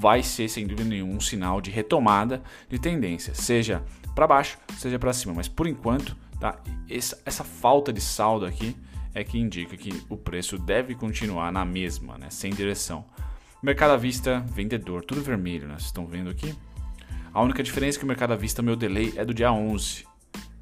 vai 0.03 0.21
ser 0.21 0.49
sem 0.49 0.67
dúvida 0.67 0.89
nenhuma 0.89 1.13
um 1.13 1.21
sinal 1.21 1.61
de 1.61 1.71
retomada 1.71 2.43
de 2.69 2.77
tendência, 2.77 3.33
seja 3.33 3.81
para 4.13 4.27
baixo, 4.27 4.57
seja 4.77 4.99
para 4.99 5.13
cima. 5.13 5.33
Mas 5.33 5.47
por 5.47 5.65
enquanto 5.65 6.13
Tá? 6.43 6.59
Essa, 6.89 7.21
essa 7.25 7.41
falta 7.45 7.93
de 7.93 8.01
saldo 8.01 8.45
aqui 8.45 8.75
é 9.13 9.23
que 9.23 9.39
indica 9.39 9.77
que 9.77 10.03
o 10.09 10.17
preço 10.17 10.57
deve 10.57 10.93
continuar 10.93 11.53
na 11.53 11.63
mesma, 11.63 12.17
né? 12.17 12.29
sem 12.29 12.51
direção. 12.51 13.05
Mercado 13.61 13.91
à 13.91 13.95
vista, 13.95 14.41
vendedor, 14.53 15.05
tudo 15.05 15.21
vermelho, 15.21 15.69
né? 15.69 15.75
vocês 15.75 15.85
estão 15.85 16.05
vendo 16.05 16.29
aqui. 16.29 16.53
A 17.33 17.41
única 17.41 17.63
diferença 17.63 17.97
é 17.97 17.99
que 17.99 18.03
o 18.03 18.07
mercado 18.09 18.33
à 18.33 18.35
vista, 18.35 18.61
meu 18.61 18.75
delay 18.75 19.13
é 19.15 19.23
do 19.23 19.33
dia 19.33 19.53
11. 19.53 20.05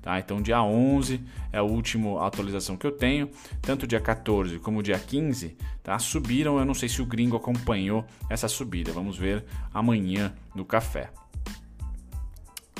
Tá? 0.01 0.19
Então, 0.19 0.41
dia 0.41 0.61
11 0.63 1.21
é 1.51 1.59
a 1.59 1.63
última 1.63 2.25
atualização 2.25 2.75
que 2.75 2.87
eu 2.87 2.91
tenho. 2.91 3.29
Tanto 3.61 3.85
dia 3.85 3.99
14 3.99 4.57
como 4.59 4.81
dia 4.81 4.97
15 4.97 5.55
tá? 5.83 5.97
subiram. 5.99 6.57
Eu 6.57 6.65
não 6.65 6.73
sei 6.73 6.89
se 6.89 7.01
o 7.01 7.05
gringo 7.05 7.35
acompanhou 7.35 8.05
essa 8.29 8.47
subida. 8.47 8.91
Vamos 8.91 9.17
ver 9.17 9.45
amanhã 9.73 10.33
no 10.55 10.65
café. 10.65 11.11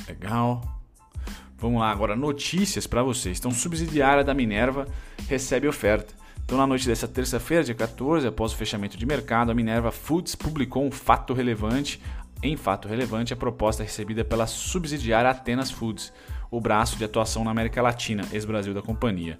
Legal. 0.07 0.61
Vamos 1.57 1.79
lá, 1.79 1.91
agora 1.91 2.15
notícias 2.15 2.87
para 2.87 3.03
vocês. 3.03 3.37
Então, 3.37 3.51
subsidiária 3.51 4.23
da 4.23 4.33
Minerva 4.33 4.87
recebe 5.29 5.67
oferta. 5.67 6.11
Então, 6.43 6.57
na 6.57 6.65
noite 6.65 6.87
dessa 6.87 7.07
terça-feira, 7.07 7.63
dia 7.63 7.75
14, 7.75 8.27
após 8.27 8.51
o 8.51 8.57
fechamento 8.57 8.97
de 8.97 9.05
mercado, 9.05 9.51
a 9.51 9.53
Minerva 9.53 9.91
Foods 9.91 10.33
publicou 10.33 10.83
um 10.83 10.91
fato 10.91 11.33
relevante. 11.33 12.01
Em 12.43 12.57
fato 12.57 12.87
relevante, 12.87 13.31
a 13.31 13.37
proposta 13.37 13.83
recebida 13.83 14.25
pela 14.25 14.47
subsidiária 14.47 15.29
Atenas 15.29 15.69
Foods, 15.69 16.11
o 16.51 16.62
braço 16.62 16.98
de 16.98 17.05
atuação 17.05 17.43
na 17.43 17.50
América 17.50 17.81
Latina, 17.81 18.27
ex-Brasil 18.31 18.74
da 18.74 18.81
companhia. 18.81 19.39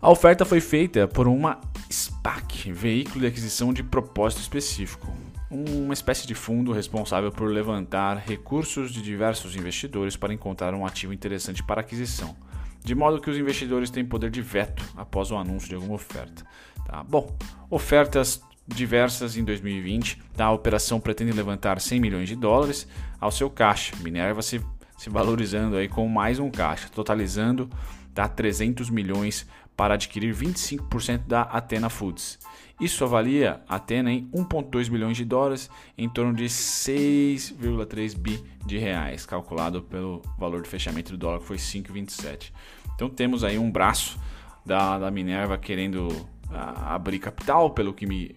A 0.00 0.10
oferta 0.10 0.44
foi 0.44 0.60
feita 0.60 1.08
por 1.08 1.26
uma 1.26 1.60
SPAC, 1.90 2.70
veículo 2.72 3.20
de 3.20 3.26
aquisição 3.26 3.72
de 3.72 3.82
propósito 3.82 4.40
específico 4.40 5.12
uma 5.52 5.92
espécie 5.92 6.26
de 6.26 6.34
fundo 6.34 6.72
responsável 6.72 7.30
por 7.30 7.50
levantar 7.50 8.16
recursos 8.16 8.90
de 8.90 9.02
diversos 9.02 9.54
investidores 9.54 10.16
para 10.16 10.32
encontrar 10.32 10.72
um 10.72 10.86
ativo 10.86 11.12
interessante 11.12 11.62
para 11.62 11.82
aquisição, 11.82 12.34
de 12.82 12.94
modo 12.94 13.20
que 13.20 13.28
os 13.28 13.36
investidores 13.36 13.90
têm 13.90 14.04
poder 14.04 14.30
de 14.30 14.40
veto 14.40 14.82
após 14.96 15.30
o 15.30 15.36
anúncio 15.36 15.68
de 15.68 15.74
alguma 15.74 15.94
oferta. 15.94 16.42
Tá? 16.86 17.02
Bom, 17.04 17.36
ofertas 17.68 18.42
diversas 18.66 19.36
em 19.36 19.44
2020. 19.44 20.22
Tá? 20.34 20.46
A 20.46 20.52
operação 20.52 20.98
pretende 20.98 21.32
levantar 21.32 21.80
100 21.80 22.00
milhões 22.00 22.28
de 22.28 22.36
dólares 22.36 22.88
ao 23.20 23.30
seu 23.30 23.50
caixa. 23.50 23.94
Minerva 23.96 24.40
se, 24.40 24.60
se 25.02 25.10
valorizando 25.10 25.74
aí 25.74 25.88
com 25.88 26.06
mais 26.06 26.38
um 26.38 26.48
caixa, 26.48 26.88
totalizando 26.88 27.68
tá, 28.14 28.28
300 28.28 28.88
milhões 28.88 29.44
para 29.76 29.94
adquirir 29.94 30.32
25% 30.32 31.26
da 31.26 31.42
Athena 31.42 31.90
Foods. 31.90 32.38
Isso 32.80 33.02
avalia 33.02 33.60
a 33.68 33.76
Atena 33.76 34.12
em 34.12 34.30
1,2 34.30 34.88
bilhões 34.88 35.16
de 35.16 35.24
dólares, 35.24 35.68
em 35.98 36.08
torno 36.08 36.32
de 36.32 36.44
6,3 36.44 38.16
bi 38.16 38.44
de 38.64 38.78
reais, 38.78 39.26
calculado 39.26 39.82
pelo 39.82 40.22
valor 40.38 40.62
de 40.62 40.68
fechamento 40.68 41.10
do 41.10 41.18
dólar 41.18 41.40
que 41.40 41.46
foi 41.46 41.56
5,27. 41.56 42.52
Então 42.94 43.10
temos 43.10 43.42
aí 43.42 43.58
um 43.58 43.72
braço 43.72 44.20
da, 44.64 45.00
da 45.00 45.10
Minerva 45.10 45.58
querendo 45.58 46.10
a, 46.48 46.94
abrir 46.94 47.18
capital, 47.18 47.70
pelo 47.70 47.92
que 47.92 48.06
me, 48.06 48.36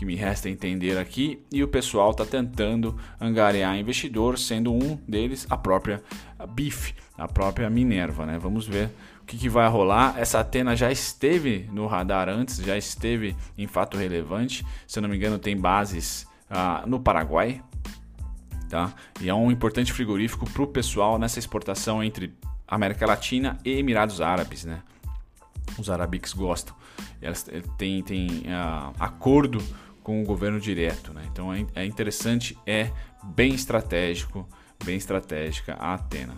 que, 0.00 0.04
me 0.06 0.14
resta 0.14 0.48
entender 0.48 0.96
aqui, 0.98 1.42
e 1.52 1.62
o 1.62 1.68
pessoal 1.68 2.10
está 2.10 2.24
tentando 2.24 2.96
angariar 3.20 3.76
investidor, 3.78 4.38
sendo 4.38 4.72
um 4.72 4.96
deles 5.06 5.46
a 5.50 5.56
própria 5.56 6.02
BIF, 6.54 6.94
a 7.18 7.28
própria 7.28 7.68
Minerva. 7.68 8.24
Né? 8.24 8.38
Vamos 8.38 8.66
ver 8.66 8.90
que, 9.30 9.38
que 9.38 9.48
vai 9.48 9.68
rolar. 9.68 10.18
Essa 10.18 10.40
Atena 10.40 10.74
já 10.74 10.90
esteve 10.90 11.68
no 11.72 11.86
radar 11.86 12.28
antes, 12.28 12.56
já 12.56 12.76
esteve 12.76 13.36
em 13.56 13.66
fato 13.66 13.96
relevante. 13.96 14.66
Se 14.86 14.98
eu 14.98 15.02
não 15.02 15.08
me 15.08 15.16
engano, 15.16 15.38
tem 15.38 15.56
bases 15.56 16.26
ah, 16.50 16.82
no 16.86 16.98
Paraguai. 16.98 17.62
Tá? 18.68 18.92
E 19.20 19.28
é 19.28 19.34
um 19.34 19.50
importante 19.50 19.92
frigorífico 19.92 20.48
para 20.50 20.62
o 20.62 20.66
pessoal 20.66 21.18
nessa 21.18 21.38
exportação 21.38 22.02
entre 22.02 22.34
América 22.66 23.06
Latina 23.06 23.56
e 23.64 23.78
Emirados 23.78 24.20
Árabes. 24.20 24.64
Né? 24.64 24.82
Os 25.78 25.88
arabiques 25.88 26.32
gostam. 26.32 26.74
Elas 27.22 27.48
eh, 27.48 27.62
têm, 27.78 28.02
têm 28.02 28.44
ah, 28.48 28.92
acordo 28.98 29.62
com 30.02 30.22
o 30.22 30.24
governo 30.24 30.60
direto. 30.60 31.12
Né? 31.12 31.22
Então 31.30 31.52
é, 31.52 31.66
é 31.74 31.84
interessante, 31.84 32.56
é 32.66 32.90
bem 33.22 33.54
estratégico, 33.54 34.48
bem 34.84 34.96
estratégica 34.96 35.74
a 35.74 35.94
Atena. 35.94 36.36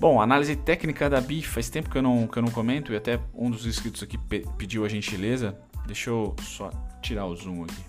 Bom, 0.00 0.20
análise 0.20 0.56
técnica 0.56 1.08
da 1.08 1.20
BI, 1.20 1.42
faz 1.42 1.70
tempo 1.70 1.88
que 1.88 1.96
eu 1.96 2.02
não, 2.02 2.26
que 2.26 2.38
eu 2.38 2.42
não 2.42 2.50
comento 2.50 2.92
e 2.92 2.96
até 2.96 3.20
um 3.32 3.50
dos 3.50 3.64
inscritos 3.64 4.02
aqui 4.02 4.18
pe 4.18 4.44
pediu 4.58 4.84
a 4.84 4.88
gentileza. 4.88 5.58
Deixa 5.86 6.10
eu 6.10 6.34
só 6.42 6.70
tirar 7.00 7.26
o 7.26 7.36
zoom 7.36 7.64
aqui. 7.64 7.84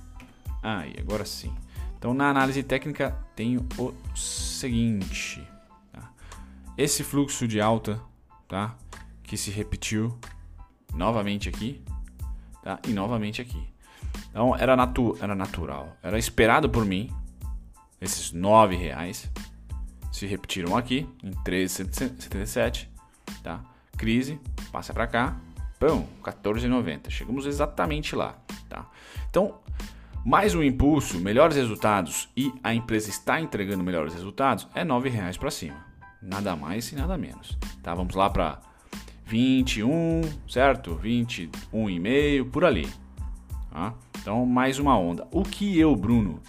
Ah, 0.62 0.86
e 0.86 1.00
agora 1.00 1.26
sim. 1.26 1.54
Então, 1.98 2.14
na 2.14 2.30
análise 2.30 2.62
técnica, 2.62 3.18
tem 3.36 3.58
o 3.58 3.94
seguinte: 4.16 5.42
tá? 5.92 6.12
esse 6.78 7.04
fluxo 7.04 7.48
de 7.48 7.60
alta 7.60 8.00
tá? 8.48 8.78
que 9.24 9.38
se 9.38 9.50
repetiu 9.50 10.18
novamente 10.94 11.50
aqui 11.50 11.82
tá? 12.64 12.80
e 12.88 12.94
novamente 12.94 13.42
aqui. 13.42 13.75
Então, 14.30 14.56
era, 14.56 14.76
natu 14.76 15.18
era 15.22 15.34
natural, 15.34 15.96
era 16.04 16.18
esperado 16.18 16.70
por 16.70 16.86
mim 16.86 17.10
esses 18.00 18.32
nove 18.32 18.76
reais 18.76 19.32
se 20.12 20.26
repetiram 20.26 20.78
aqui 20.78 21.08
em 21.24 21.32
13,77, 21.32 22.88
tá? 23.44 23.62
Crise, 23.98 24.40
passa 24.72 24.94
para 24.94 25.08
cá, 25.08 25.38
pão, 25.80 26.08
14,90. 26.24 27.10
Chegamos 27.10 27.46
exatamente 27.46 28.16
lá, 28.16 28.38
tá? 28.70 28.90
Então, 29.30 29.60
mais 30.26 30.56
um 30.56 30.64
impulso, 30.64 31.20
melhores 31.20 31.56
resultados 31.56 32.30
e 32.36 32.54
a 32.64 32.74
empresa 32.74 33.10
está 33.10 33.42
entregando 33.42 33.84
melhores 33.84 34.14
resultados, 34.14 34.68
é 34.74 34.84
R$ 34.84 35.10
reais 35.10 35.38
para 35.38 35.52
cima. 35.52 35.86
Nada 36.22 36.56
mais 36.56 36.92
e 36.92 36.96
nada 36.96 37.18
menos. 37.18 37.58
Tá? 37.84 37.94
Vamos 37.94 38.16
lá 38.16 38.30
para 38.30 38.60
21, 39.26 40.22
certo? 40.48 41.00
21,5 41.04 42.50
por 42.50 42.66
ali. 42.66 42.90
Tá? 43.70 43.94
Então, 44.26 44.44
mais 44.44 44.80
uma 44.80 44.98
onda. 44.98 45.28
O 45.30 45.44
que 45.44 45.78
eu, 45.78 45.96
Bruno, 45.96 46.42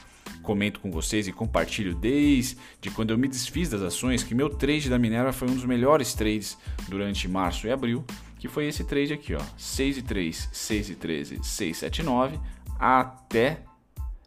comento 0.42 0.80
com 0.80 0.90
vocês 0.90 1.28
e 1.28 1.33
compartilho 1.33 1.95
desde 1.95 2.56
quando 2.95 3.11
eu 3.11 3.18
me 3.18 3.28
desfiz 3.28 3.68
das 3.68 3.83
ações 3.83 4.23
que 4.23 4.35
meu 4.35 4.49
trade 4.49 4.88
da 4.88 4.99
Minerva 4.99 5.30
foi 5.30 5.47
um 5.47 5.54
dos 5.54 5.66
melhores 5.66 6.14
trades 6.14 6.56
durante 6.88 7.28
março 7.28 7.66
e 7.66 7.71
abril, 7.71 8.02
que 8.38 8.49
foi 8.49 8.66
esse 8.66 8.83
trade 8.83 9.12
aqui, 9.12 9.35
ó, 9.35 9.42
6 9.59 9.99
e 9.99 10.02
3, 10.02 10.49
6 10.54 10.88
e 10.88 10.95
13, 10.95 11.45
679 11.45 12.40
até 12.78 13.61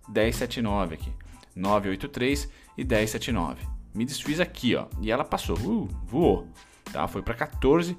1079 0.07 0.93
aqui, 0.93 1.11
983 1.55 2.47
e 2.77 2.83
1079. 2.83 3.65
Me 3.95 4.05
desfiz 4.05 4.39
aqui, 4.39 4.75
ó, 4.75 4.85
e 5.01 5.09
ela 5.09 5.25
passou, 5.25 5.57
uh, 5.57 5.89
voou, 6.05 6.47
tá? 6.93 7.07
Foi 7.07 7.23
para 7.23 7.33
14. 7.33 7.97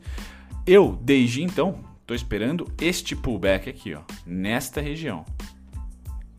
Eu 0.64 0.96
desde 1.02 1.42
então 1.42 1.90
estou 2.10 2.14
esperando 2.14 2.72
este 2.80 3.14
pullback 3.14 3.68
aqui, 3.68 3.94
ó, 3.94 4.02
nesta 4.24 4.80
região. 4.80 5.24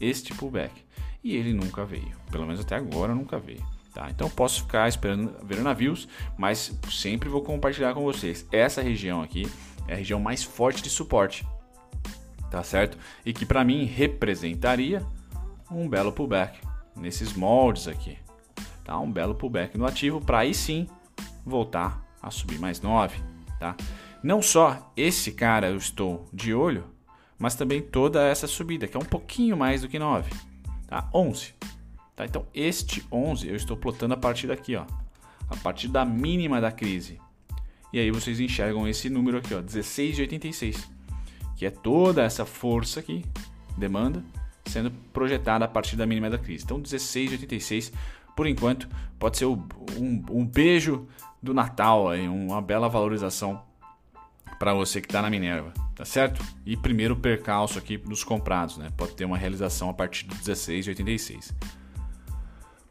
Este 0.01 0.33
pullback 0.33 0.73
e 1.23 1.35
ele 1.35 1.53
nunca 1.53 1.85
veio. 1.85 2.11
Pelo 2.31 2.45
menos 2.45 2.59
até 2.59 2.75
agora 2.75 3.13
nunca 3.15 3.39
veio. 3.39 3.63
Tá? 3.93 4.09
Então 4.09 4.29
posso 4.29 4.63
ficar 4.63 4.89
esperando 4.89 5.35
ver 5.45 5.61
navios, 5.61 6.07
mas 6.37 6.77
sempre 6.89 7.29
vou 7.29 7.41
compartilhar 7.41 7.93
com 7.93 8.03
vocês. 8.03 8.45
Essa 8.51 8.81
região 8.81 9.21
aqui 9.21 9.45
é 9.87 9.93
a 9.93 9.97
região 9.97 10.19
mais 10.19 10.43
forte 10.43 10.81
de 10.81 10.89
suporte. 10.89 11.45
tá 12.49 12.63
certo? 12.63 12.97
E 13.25 13.31
que 13.33 13.45
para 13.45 13.63
mim 13.63 13.85
representaria 13.85 15.05
um 15.69 15.87
belo 15.87 16.11
pullback 16.11 16.59
nesses 16.95 17.33
moldes 17.33 17.87
aqui, 17.87 18.17
tá? 18.83 18.99
Um 18.99 19.11
belo 19.11 19.33
pullback 19.35 19.77
no 19.77 19.85
ativo 19.85 20.19
para 20.19 20.39
aí 20.39 20.53
sim 20.53 20.87
voltar 21.45 22.03
a 22.21 22.29
subir 22.29 22.59
mais 22.59 22.81
9, 22.81 23.17
tá? 23.59 23.75
Não 24.21 24.41
só 24.41 24.91
esse 24.95 25.31
cara 25.31 25.69
eu 25.69 25.77
estou 25.77 26.27
de 26.31 26.53
olho, 26.53 26.85
mas 27.41 27.55
também 27.55 27.81
toda 27.81 28.23
essa 28.23 28.45
subida, 28.45 28.87
que 28.87 28.95
é 28.95 28.99
um 28.99 29.05
pouquinho 29.05 29.57
mais 29.57 29.81
do 29.81 29.89
que 29.89 29.97
9, 29.97 30.31
tá? 30.87 31.09
11. 31.11 31.55
Tá? 32.15 32.23
Então 32.23 32.45
este 32.53 33.03
11 33.11 33.49
eu 33.49 33.55
estou 33.55 33.75
plotando 33.75 34.13
a 34.13 34.17
partir 34.17 34.45
daqui, 34.45 34.75
ó, 34.75 34.85
a 35.49 35.57
partir 35.57 35.87
da 35.87 36.05
mínima 36.05 36.61
da 36.61 36.71
crise. 36.71 37.19
E 37.91 37.99
aí 37.99 38.11
vocês 38.11 38.39
enxergam 38.39 38.87
esse 38.87 39.09
número 39.09 39.39
aqui, 39.39 39.55
ó, 39.55 39.61
16,86, 39.61 40.87
que 41.57 41.65
é 41.65 41.71
toda 41.71 42.21
essa 42.21 42.45
força 42.45 42.99
aqui, 42.99 43.25
demanda, 43.75 44.23
sendo 44.65 44.91
projetada 45.11 45.65
a 45.65 45.67
partir 45.67 45.95
da 45.95 46.05
mínima 46.05 46.29
da 46.29 46.37
crise. 46.37 46.63
Então 46.63 46.79
16,86 46.79 47.91
por 48.35 48.45
enquanto 48.45 48.87
pode 49.19 49.37
ser 49.37 49.45
um, 49.45 49.59
um 50.29 50.45
beijo 50.45 51.07
do 51.41 51.55
Natal, 51.55 52.07
aí, 52.07 52.27
uma 52.27 52.61
bela 52.61 52.87
valorização 52.87 53.63
para 54.61 54.75
você 54.75 55.01
que 55.01 55.07
está 55.07 55.23
na 55.23 55.29
Minerva, 55.31 55.73
tá 55.95 56.05
certo? 56.05 56.39
E 56.63 56.77
primeiro 56.77 57.15
percalço 57.15 57.79
aqui 57.79 57.97
dos 57.97 58.23
comprados, 58.23 58.77
né? 58.77 58.89
Pode 58.95 59.15
ter 59.15 59.25
uma 59.25 59.35
realização 59.35 59.89
a 59.89 59.93
partir 59.93 60.27
do 60.27 60.35
16,86. 60.35 61.51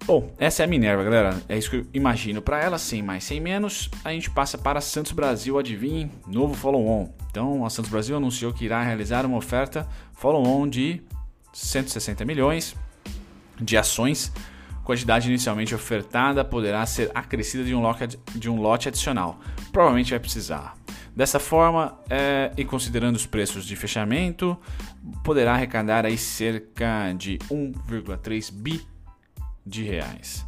Bom, 0.04 0.34
essa 0.36 0.62
é 0.62 0.64
a 0.64 0.66
Minerva, 0.66 1.04
galera. 1.04 1.40
É 1.48 1.56
isso 1.56 1.70
que 1.70 1.76
eu 1.76 1.86
imagino 1.94 2.42
para 2.42 2.60
ela, 2.60 2.76
sem 2.76 3.04
mais, 3.04 3.22
sem 3.22 3.38
menos. 3.38 3.88
A 4.04 4.10
gente 4.10 4.28
passa 4.30 4.58
para 4.58 4.80
Santos 4.80 5.12
Brasil, 5.12 5.60
adivinhe, 5.60 6.10
novo 6.26 6.54
follow-on. 6.54 7.08
Então, 7.30 7.64
a 7.64 7.70
Santos 7.70 7.88
Brasil 7.88 8.16
anunciou 8.16 8.52
que 8.52 8.64
irá 8.64 8.82
realizar 8.82 9.24
uma 9.24 9.36
oferta 9.36 9.86
follow-on 10.14 10.66
de 10.66 11.00
160 11.52 12.24
milhões 12.24 12.74
de 13.60 13.76
ações. 13.76 14.32
Quantidade 14.82 15.28
inicialmente 15.28 15.72
ofertada 15.72 16.44
poderá 16.44 16.84
ser 16.84 17.12
acrescida 17.14 17.62
de 17.62 17.70
de 18.36 18.50
um 18.50 18.60
lote 18.60 18.88
adicional. 18.88 19.38
Provavelmente 19.70 20.10
vai 20.10 20.18
precisar. 20.18 20.79
Dessa 21.14 21.38
forma, 21.38 21.99
é, 22.09 22.52
e 22.57 22.64
considerando 22.64 23.17
os 23.17 23.26
preços 23.26 23.67
de 23.67 23.75
fechamento, 23.76 24.57
poderá 25.25 25.55
arrecadar 25.55 26.07
aí 26.07 26.17
cerca 26.17 27.12
de 27.12 27.38
1,3 27.50 28.52
bi 28.52 28.81
de 29.67 29.83
reais. 29.83 30.47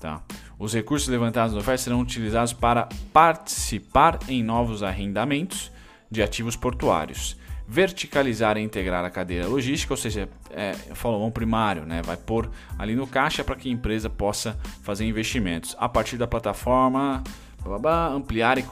Tá? 0.00 0.22
Os 0.58 0.72
recursos 0.72 1.08
levantados 1.08 1.52
na 1.54 1.60
oferta 1.60 1.82
serão 1.82 2.00
utilizados 2.00 2.52
para 2.52 2.88
participar 3.12 4.18
em 4.28 4.42
novos 4.42 4.82
arrendamentos 4.82 5.70
de 6.10 6.22
ativos 6.22 6.56
portuários, 6.56 7.36
verticalizar 7.66 8.56
e 8.56 8.62
integrar 8.62 9.04
a 9.04 9.10
cadeia 9.10 9.46
logística, 9.46 9.92
ou 9.92 9.96
seja, 9.96 10.28
é, 10.50 10.72
follow 10.94 11.30
primário, 11.30 11.84
né? 11.84 12.00
vai 12.02 12.16
pôr 12.16 12.50
ali 12.78 12.94
no 12.94 13.06
caixa 13.06 13.44
para 13.44 13.56
que 13.56 13.68
a 13.68 13.72
empresa 13.72 14.08
possa 14.08 14.58
fazer 14.82 15.04
investimentos 15.04 15.76
a 15.78 15.88
partir 15.88 16.16
da 16.16 16.26
plataforma, 16.26 17.22
blá, 17.62 17.78
blá, 17.78 18.06
ampliar 18.08 18.56
e 18.56 18.62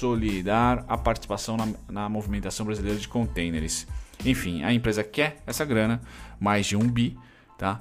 consolidar 0.00 0.84
a 0.88 0.96
participação 0.96 1.56
na, 1.56 1.68
na 1.88 2.08
movimentação 2.08 2.64
brasileira 2.64 2.98
de 2.98 3.06
containers. 3.06 3.86
Enfim, 4.24 4.62
a 4.62 4.72
empresa 4.72 5.04
quer 5.04 5.42
essa 5.46 5.64
grana, 5.64 6.00
mais 6.38 6.66
de 6.66 6.76
um 6.76 6.88
bi, 6.88 7.18
tá? 7.58 7.80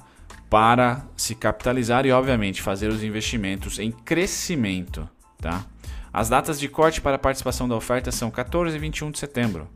para 0.50 1.06
se 1.16 1.34
capitalizar 1.34 2.06
e, 2.06 2.12
obviamente, 2.12 2.62
fazer 2.62 2.90
os 2.90 3.04
investimentos 3.04 3.80
em 3.80 3.92
crescimento. 3.92 5.08
Tá? 5.40 5.64
As 6.12 6.28
datas 6.28 6.60
de 6.60 6.68
corte 6.68 7.00
para 7.00 7.16
a 7.16 7.20
participação 7.20 7.70
da 7.70 7.76
oferta 7.76 8.12
são 8.12 8.30
14 8.30 8.76
e 8.76 8.80
21 8.80 9.12
de 9.12 9.20
setembro. 9.20 9.70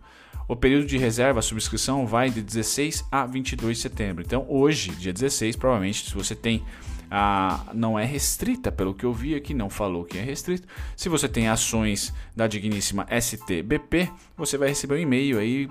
O 0.48 0.56
período 0.56 0.86
de 0.86 0.98
reserva, 0.98 1.40
a 1.40 1.42
subscrição, 1.42 2.06
vai 2.06 2.30
de 2.30 2.42
16 2.42 3.06
a 3.12 3.26
22 3.26 3.78
de 3.78 3.84
setembro. 3.84 4.24
Então, 4.25 4.46
hoje, 4.50 4.92
dia 4.92 5.14
16, 5.14 5.56
provavelmente, 5.56 6.10
se 6.10 6.14
você 6.14 6.36
tem. 6.36 6.64
a 7.10 7.66
não 7.74 7.98
é 7.98 8.06
restrita, 8.06 8.72
pelo 8.72 8.94
que 8.94 9.06
eu 9.06 9.14
vi 9.14 9.36
aqui, 9.36 9.53
não 9.53 9.70
falou 9.70 10.03
que 10.03 10.18
é 10.18 10.22
restrito. 10.22 10.68
Se 10.96 11.08
você 11.08 11.29
tem 11.29 11.48
ações 11.48 12.14
da 12.36 12.48
digníssima 12.48 13.08
STBP, 13.10 14.10
você 14.36 14.58
vai 14.58 14.70
receber 14.70 14.96
um 14.96 15.00
e-mail 15.00 15.40
aí 15.40 15.70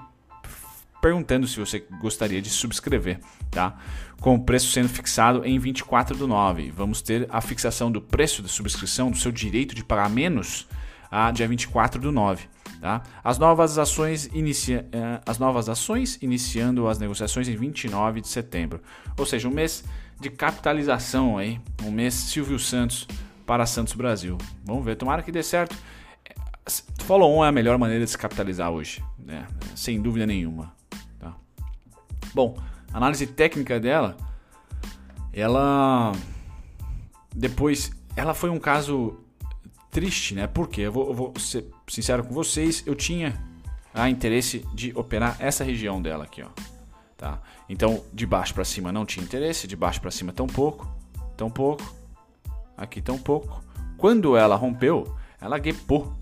perguntando 1.02 1.48
se 1.48 1.58
você 1.58 1.84
gostaria 2.00 2.40
de 2.40 2.48
subscrever, 2.48 3.18
tá? 3.50 3.76
Com 4.20 4.36
o 4.36 4.44
preço 4.44 4.70
sendo 4.70 4.88
fixado 4.88 5.44
em 5.44 5.58
24 5.58 6.16
do 6.16 6.28
9. 6.28 6.70
Vamos 6.70 7.02
ter 7.02 7.26
a 7.28 7.40
fixação 7.40 7.90
do 7.90 8.00
preço 8.00 8.40
de 8.40 8.48
subscrição, 8.48 9.10
do 9.10 9.18
seu 9.18 9.32
direito 9.32 9.74
de 9.74 9.82
pagar 9.84 10.08
menos, 10.08 10.68
a 11.10 11.32
dia 11.32 11.48
24 11.48 12.00
do 12.00 12.12
9. 12.12 12.48
Tá? 12.82 13.00
As, 13.22 13.38
novas 13.38 13.78
ações 13.78 14.28
inicia, 14.32 14.88
eh, 14.90 15.20
as 15.24 15.38
novas 15.38 15.68
ações 15.68 16.18
iniciando 16.20 16.88
as 16.88 16.98
negociações 16.98 17.46
em 17.46 17.54
29 17.54 18.20
de 18.20 18.26
setembro. 18.26 18.82
Ou 19.16 19.24
seja, 19.24 19.46
um 19.46 19.52
mês 19.52 19.84
de 20.20 20.28
capitalização 20.28 21.38
aí, 21.38 21.60
um 21.84 21.92
mês 21.92 22.12
Silvio 22.12 22.58
Santos 22.58 23.06
para 23.46 23.66
Santos 23.66 23.94
Brasil. 23.94 24.36
Vamos 24.64 24.84
ver, 24.84 24.96
tomara 24.96 25.22
que 25.22 25.30
dê 25.30 25.44
certo. 25.44 25.76
Follow 27.04 27.32
on 27.32 27.44
é 27.44 27.48
a 27.48 27.52
melhor 27.52 27.78
maneira 27.78 28.04
de 28.04 28.10
se 28.10 28.18
capitalizar 28.18 28.72
hoje, 28.72 29.00
né? 29.16 29.46
sem 29.76 30.02
dúvida 30.02 30.26
nenhuma. 30.26 30.74
Bom, 32.34 32.56
a 32.92 32.96
análise 32.96 33.28
técnica 33.28 33.78
dela, 33.78 34.16
ela 35.32 36.10
depois, 37.32 37.92
ela 38.16 38.34
foi 38.34 38.50
um 38.50 38.58
caso 38.58 39.20
triste, 39.92 40.34
né? 40.34 40.48
Porque 40.48 40.80
eu 40.80 40.90
vou, 40.90 41.08
eu 41.08 41.14
vou 41.14 41.34
ser 41.38 41.70
sincero 41.86 42.24
com 42.24 42.32
vocês, 42.32 42.82
eu 42.84 42.96
tinha 42.96 43.38
a 43.94 44.08
interesse 44.08 44.66
de 44.74 44.90
operar 44.96 45.36
essa 45.38 45.62
região 45.62 46.00
dela 46.02 46.24
aqui, 46.24 46.42
ó. 46.42 46.48
Tá? 47.16 47.40
Então, 47.68 48.02
de 48.12 48.26
baixo 48.26 48.52
para 48.54 48.64
cima 48.64 48.90
não 48.90 49.06
tinha 49.06 49.22
interesse, 49.22 49.68
de 49.68 49.76
baixo 49.76 50.00
para 50.00 50.10
cima 50.10 50.32
tão 50.32 50.46
pouco, 50.46 50.90
tão 51.36 51.50
pouco, 51.50 51.94
aqui 52.76 53.00
tão 53.00 53.18
pouco. 53.18 53.62
Quando 53.96 54.36
ela 54.36 54.56
rompeu, 54.56 55.14
ela 55.40 55.58
guepou 55.58 56.12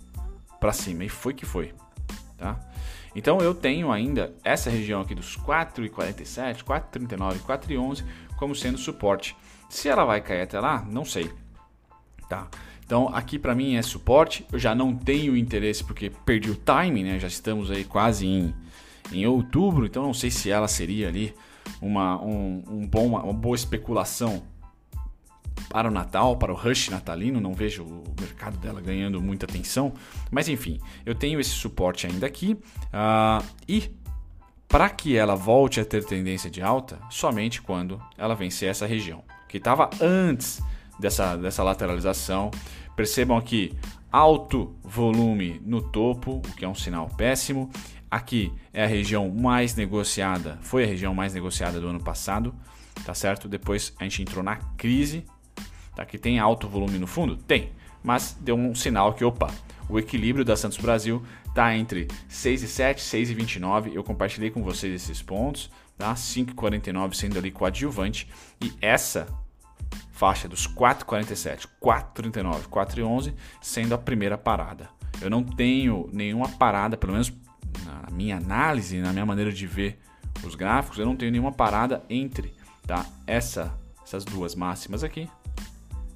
para 0.59 0.73
cima 0.73 1.05
e 1.05 1.09
foi 1.09 1.33
que 1.33 1.47
foi, 1.47 1.73
tá? 2.37 2.59
Então 3.15 3.39
eu 3.39 3.55
tenho 3.55 3.91
ainda 3.91 4.35
essa 4.45 4.69
região 4.69 5.01
aqui 5.01 5.15
dos 5.15 5.37
4,47, 5.39 6.65
4,39, 6.65 7.39
4,11 7.39 8.05
como 8.37 8.55
sendo 8.55 8.79
suporte. 8.79 9.37
Se 9.69 9.89
ela 9.89 10.05
vai 10.05 10.21
cair 10.21 10.43
até 10.43 10.59
lá, 10.61 10.83
não 10.83 11.05
sei. 11.05 11.31
Tá? 12.29 12.49
Então 12.91 13.09
aqui 13.15 13.39
para 13.39 13.55
mim 13.55 13.77
é 13.77 13.83
suporte. 13.83 14.45
Eu 14.51 14.59
já 14.59 14.75
não 14.75 14.93
tenho 14.93 15.37
interesse 15.37 15.85
porque 15.85 16.11
perdi 16.11 16.51
o 16.51 16.57
timing, 16.57 17.05
né? 17.05 17.21
Já 17.21 17.29
estamos 17.29 17.71
aí 17.71 17.85
quase 17.85 18.27
em, 18.27 18.53
em 19.13 19.25
outubro, 19.29 19.87
então 19.87 20.03
não 20.03 20.13
sei 20.13 20.29
se 20.29 20.51
ela 20.51 20.67
seria 20.67 21.07
ali 21.07 21.33
uma, 21.81 22.21
um, 22.21 22.65
um 22.69 22.89
bom, 22.89 23.07
uma 23.07 23.33
boa 23.33 23.55
especulação 23.55 24.43
para 25.69 25.87
o 25.87 25.91
Natal, 25.93 26.37
para 26.37 26.53
o 26.53 26.57
rush 26.57 26.89
natalino, 26.89 27.41
não 27.41 27.55
vejo 27.55 27.85
o 27.85 28.03
mercado 28.19 28.59
dela 28.59 28.81
ganhando 28.81 29.23
muita 29.23 29.47
atenção, 29.47 29.93
mas 30.29 30.49
enfim, 30.49 30.81
eu 31.07 31.15
tenho 31.15 31.39
esse 31.39 31.51
suporte 31.51 32.09
ainda 32.09 32.27
aqui 32.27 32.59
uh, 32.87 33.47
e 33.69 33.89
para 34.67 34.91
que 34.91 35.17
ela 35.17 35.37
volte 35.37 35.79
a 35.79 35.85
ter 35.85 36.05
tendência 36.05 36.51
de 36.51 36.61
alta, 36.61 36.99
somente 37.09 37.63
quando 37.63 38.03
ela 38.19 38.35
vencer 38.35 38.69
essa 38.69 38.85
região, 38.85 39.23
que 39.49 39.59
estava 39.59 39.89
antes 40.01 40.61
dessa, 41.01 41.37
dessa 41.37 41.63
lateralização. 41.63 42.51
Percebam 43.01 43.39
aqui 43.39 43.73
alto 44.13 44.77
volume 44.85 45.59
no 45.65 45.81
topo, 45.81 46.33
o 46.33 46.55
que 46.55 46.67
é 46.67 46.69
um 46.69 46.75
sinal 46.75 47.09
péssimo. 47.09 47.71
Aqui 48.11 48.53
é 48.75 48.85
a 48.85 48.87
região 48.87 49.31
mais 49.31 49.75
negociada, 49.75 50.59
foi 50.61 50.85
a 50.85 50.87
região 50.87 51.15
mais 51.15 51.33
negociada 51.33 51.81
do 51.81 51.89
ano 51.89 52.03
passado, 52.03 52.55
tá 53.03 53.15
certo? 53.15 53.49
Depois 53.49 53.95
a 53.99 54.05
gente 54.05 54.21
entrou 54.21 54.45
na 54.45 54.57
crise 54.77 55.25
Tá? 55.97 56.05
Que 56.05 56.19
tem 56.19 56.39
alto 56.39 56.69
volume 56.69 56.99
no 56.99 57.07
fundo? 57.07 57.39
Tem, 57.39 57.73
mas 58.03 58.37
deu 58.39 58.55
um 58.55 58.75
sinal 58.75 59.15
que, 59.15 59.25
opa, 59.25 59.51
o 59.89 59.99
equilíbrio 59.99 60.45
da 60.45 60.55
Santos 60.55 60.77
Brasil 60.77 61.25
está 61.49 61.75
entre 61.75 62.07
6,7 62.29 62.99
e 62.99 63.35
6,29. 63.35 63.95
Eu 63.95 64.05
compartilhei 64.05 64.51
com 64.51 64.63
vocês 64.63 64.93
esses 64.93 65.23
pontos, 65.23 65.71
tá? 65.97 66.13
5,49 66.13 67.15
sendo 67.15 67.39
ali 67.39 67.51
coadjuvante 67.51 68.29
e 68.63 68.71
essa 68.79 69.27
faixa 70.13 70.49
dos 70.49 70.67
4,47, 70.67 71.67
4,39, 71.83 72.63
4,11 72.69 73.35
sendo 73.61 73.95
a 73.95 73.99
primeira 73.99 74.37
parada. 74.37 74.89
Eu 75.21 75.31
não 75.31 75.43
tenho 75.43 76.09
nenhuma 76.13 76.49
parada, 76.49 76.97
pelo 76.97 77.13
menos 77.13 77.33
na 77.85 78.11
minha 78.11 78.37
análise, 78.37 78.99
na 78.99 79.13
minha 79.13 79.27
maneira 79.27 79.53
de 79.53 79.67
ver 79.67 80.01
os 80.45 80.55
gráficos, 80.55 80.99
eu 80.99 81.07
não 81.07 81.17
tenho 81.17 81.31
nenhuma 81.31 81.53
parada 81.53 82.03
entre 82.09 82.55
tá? 82.91 83.07
Essa, 83.25 83.73
essas 84.03 84.25
duas 84.25 84.57
máximas 84.57 85.05
aqui, 85.05 85.31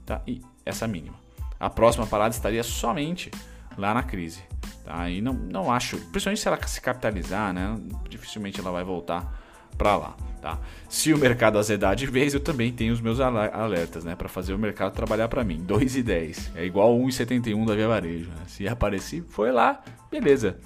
tá? 0.05 0.21
e 0.27 0.43
essa 0.67 0.89
mínima. 0.89 1.15
A 1.61 1.71
próxima 1.71 2.05
parada 2.05 2.35
estaria 2.35 2.65
somente 2.65 3.31
lá 3.79 3.95
na 3.95 4.03
crise. 4.03 4.43
Tá? 4.85 5.09
E 5.09 5.21
não, 5.21 5.33
não 5.33 5.71
acho, 5.71 5.97
principalmente 6.11 6.41
se 6.41 6.49
ela 6.49 6.59
se 6.67 6.81
capitalizar, 6.81 7.53
né? 7.53 7.79
dificilmente 8.09 8.59
ela 8.59 8.73
vai 8.73 8.83
voltar 8.83 9.44
para 9.77 9.97
lá. 9.97 10.17
Tá? 10.45 10.59
Se 10.91 11.11
o 11.11 11.17
mercado 11.17 11.59
azedar 11.59 11.97
de 11.97 12.07
vez, 12.07 12.35
eu 12.35 12.41
também 12.41 12.71
tenho 12.71 12.93
os 12.93 13.01
meus 13.01 13.19
alertas 13.19 14.05
né? 14.05 14.15
para 14.15 14.29
fazer 14.29 14.53
o 14.53 14.59
mercado 14.59 14.93
trabalhar 14.93 15.27
para 15.27 15.43
mim. 15.43 15.65
2,10 15.65 16.51
é 16.55 16.67
igual 16.67 16.95
1,71 16.99 17.67
da 17.67 17.75
Via 17.75 17.89
Varejo. 17.89 18.29
Né? 18.29 18.43
Se 18.47 18.69
aparecer, 18.69 19.25
foi 19.31 19.51
lá, 19.51 19.83
beleza. 20.11 20.59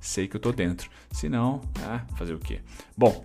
sei 0.00 0.26
que 0.26 0.34
eu 0.34 0.40
tô 0.40 0.50
dentro. 0.50 0.90
Se 1.12 1.28
não, 1.28 1.60
é, 1.78 2.00
fazer 2.16 2.34
o 2.34 2.40
quê? 2.40 2.60
Bom, 2.96 3.24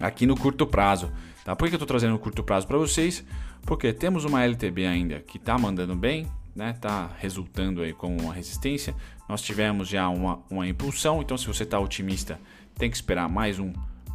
aqui 0.00 0.26
no 0.26 0.36
curto 0.36 0.66
prazo, 0.66 1.12
tá? 1.44 1.54
Por 1.54 1.68
que 1.68 1.76
eu 1.76 1.78
tô 1.78 1.86
trazendo 1.86 2.10
no 2.10 2.18
curto 2.18 2.42
prazo 2.42 2.66
para 2.66 2.78
vocês? 2.78 3.24
Porque 3.62 3.92
temos 3.92 4.24
uma 4.24 4.42
LTB 4.42 4.84
ainda 4.84 5.20
que 5.20 5.38
tá 5.38 5.56
mandando 5.56 5.94
bem, 5.94 6.26
né? 6.56 6.72
Tá 6.72 7.08
resultando 7.18 7.82
aí 7.82 7.92
com 7.92 8.16
uma 8.16 8.34
resistência. 8.34 8.96
Nós 9.28 9.42
tivemos 9.42 9.86
já 9.86 10.08
uma, 10.08 10.40
uma 10.50 10.66
impulsão, 10.66 11.22
então 11.22 11.38
se 11.38 11.46
você 11.46 11.62
está 11.62 11.78
otimista, 11.78 12.40
tem 12.76 12.90
que 12.90 12.96
esperar 12.96 13.28
mais 13.28 13.60
um 13.60 13.72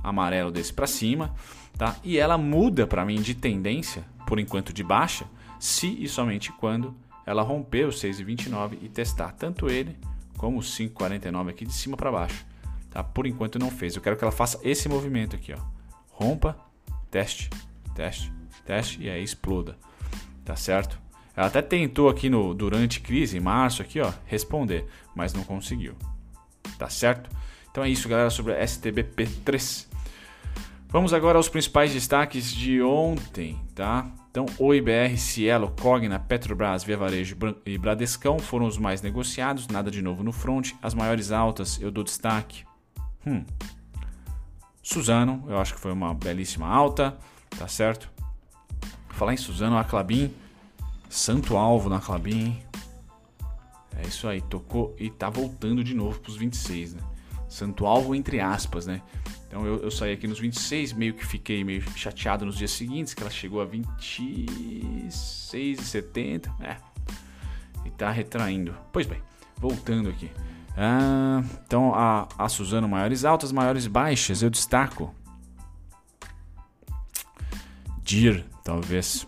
amarelo 0.09 0.51
desse 0.51 0.73
para 0.73 0.87
cima, 0.87 1.33
tá? 1.77 1.95
E 2.03 2.17
ela 2.17 2.37
muda 2.37 2.85
para 2.85 3.05
mim 3.05 3.21
de 3.21 3.33
tendência, 3.33 4.05
por 4.27 4.39
enquanto 4.39 4.73
de 4.73 4.83
baixa, 4.83 5.25
se 5.59 5.87
e 6.01 6.07
somente 6.07 6.51
quando 6.51 6.95
ela 7.25 7.41
romper 7.41 7.85
o 7.85 7.89
6,29 7.89 8.77
e 8.81 8.89
testar 8.89 9.31
tanto 9.31 9.69
ele 9.69 9.97
como 10.37 10.59
o 10.59 10.61
5,49 10.61 11.49
aqui 11.49 11.65
de 11.65 11.73
cima 11.73 11.97
para 11.97 12.11
baixo. 12.11 12.45
Tá? 12.89 13.03
Por 13.03 13.25
enquanto 13.25 13.57
não 13.57 13.71
fez. 13.71 13.95
Eu 13.95 14.01
quero 14.01 14.15
que 14.15 14.23
ela 14.23 14.31
faça 14.31 14.59
esse 14.63 14.87
movimento 14.87 15.35
aqui, 15.35 15.53
ó. 15.53 15.59
Rompa, 16.11 16.57
teste, 17.09 17.49
teste, 17.93 18.31
teste 18.65 19.01
e 19.01 19.09
aí 19.09 19.23
exploda. 19.23 19.77
Tá 20.43 20.55
certo? 20.55 20.99
Ela 21.35 21.47
até 21.47 21.61
tentou 21.61 22.07
aqui 22.07 22.29
no 22.29 22.53
durante 22.53 23.01
crise 23.01 23.37
em 23.37 23.41
março 23.41 23.81
aqui, 23.81 23.99
ó, 23.99 24.13
responder, 24.25 24.85
mas 25.13 25.33
não 25.33 25.43
conseguiu. 25.43 25.95
Tá 26.77 26.89
certo? 26.89 27.29
Então 27.69 27.83
é 27.83 27.89
isso, 27.89 28.07
galera, 28.07 28.29
sobre 28.29 28.53
a 28.53 28.63
STBP3. 28.63 29.87
Vamos 30.95 31.13
agora 31.13 31.37
aos 31.37 31.49
principais 31.49 31.91
destaques 31.91 32.49
de 32.49 32.81
ontem, 32.81 33.59
tá? 33.75 34.09
Então, 34.31 34.45
o 34.57 34.73
IBR, 34.73 35.17
Cielo, 35.17 35.69
Cogna, 35.81 36.17
Petrobras, 36.17 36.85
Via 36.85 36.95
Varejo 36.95 37.35
e 37.65 37.77
Bradescão 37.77 38.39
foram 38.39 38.65
os 38.65 38.77
mais 38.77 39.01
negociados, 39.01 39.67
nada 39.67 39.91
de 39.91 40.01
novo 40.01 40.23
no 40.23 40.31
front. 40.31 40.71
As 40.81 40.93
maiores 40.93 41.33
altas 41.33 41.81
eu 41.81 41.91
dou 41.91 42.01
destaque. 42.01 42.63
Hum. 43.27 43.43
Suzano, 44.81 45.43
eu 45.49 45.59
acho 45.59 45.73
que 45.73 45.81
foi 45.81 45.91
uma 45.91 46.13
belíssima 46.13 46.65
alta, 46.65 47.17
tá 47.59 47.67
certo? 47.67 48.09
Falar 49.09 49.33
em 49.33 49.37
Suzano, 49.37 49.77
a 49.77 49.83
Clabin, 49.83 50.33
santo 51.09 51.57
alvo 51.57 51.89
na 51.89 51.99
Clabin. 51.99 52.57
É 53.97 54.07
isso 54.07 54.29
aí, 54.29 54.39
tocou 54.39 54.95
e 54.97 55.09
tá 55.09 55.29
voltando 55.29 55.83
de 55.83 55.93
novo 55.93 56.21
para 56.21 56.29
os 56.29 56.37
26, 56.37 56.93
né? 56.93 57.01
Santo 57.55 57.85
alvo 57.85 58.13
entre 58.13 58.41
aspas, 58.41 58.85
né? 58.85 59.01
Então 59.47 59.65
eu, 59.65 59.77
eu, 59.77 59.89
saí 59.89 60.11
aqui 60.11 60.27
nos 60.27 60.39
26, 60.39 60.91
meio 60.91 61.13
que 61.13 61.25
fiquei 61.25 61.63
meio 61.63 61.81
chateado 61.95 62.45
nos 62.45 62.57
dias 62.57 62.71
seguintes, 62.71 63.13
que 63.13 63.23
ela 63.23 63.31
chegou 63.31 63.61
a 63.61 63.65
26,70. 63.65 66.51
É. 66.59 66.75
E 67.85 67.91
tá 67.91 68.11
retraindo. 68.11 68.75
Pois 68.91 69.07
bem, 69.07 69.21
voltando 69.55 70.09
aqui. 70.09 70.29
Ah, 70.75 71.41
então 71.65 71.95
a, 71.95 72.27
a 72.37 72.49
Suzano 72.49 72.89
maiores 72.89 73.23
altas, 73.23 73.53
maiores 73.53 73.87
baixas, 73.87 74.41
eu 74.41 74.49
destaco. 74.49 75.15
Dir, 78.03 78.43
talvez. 78.65 79.25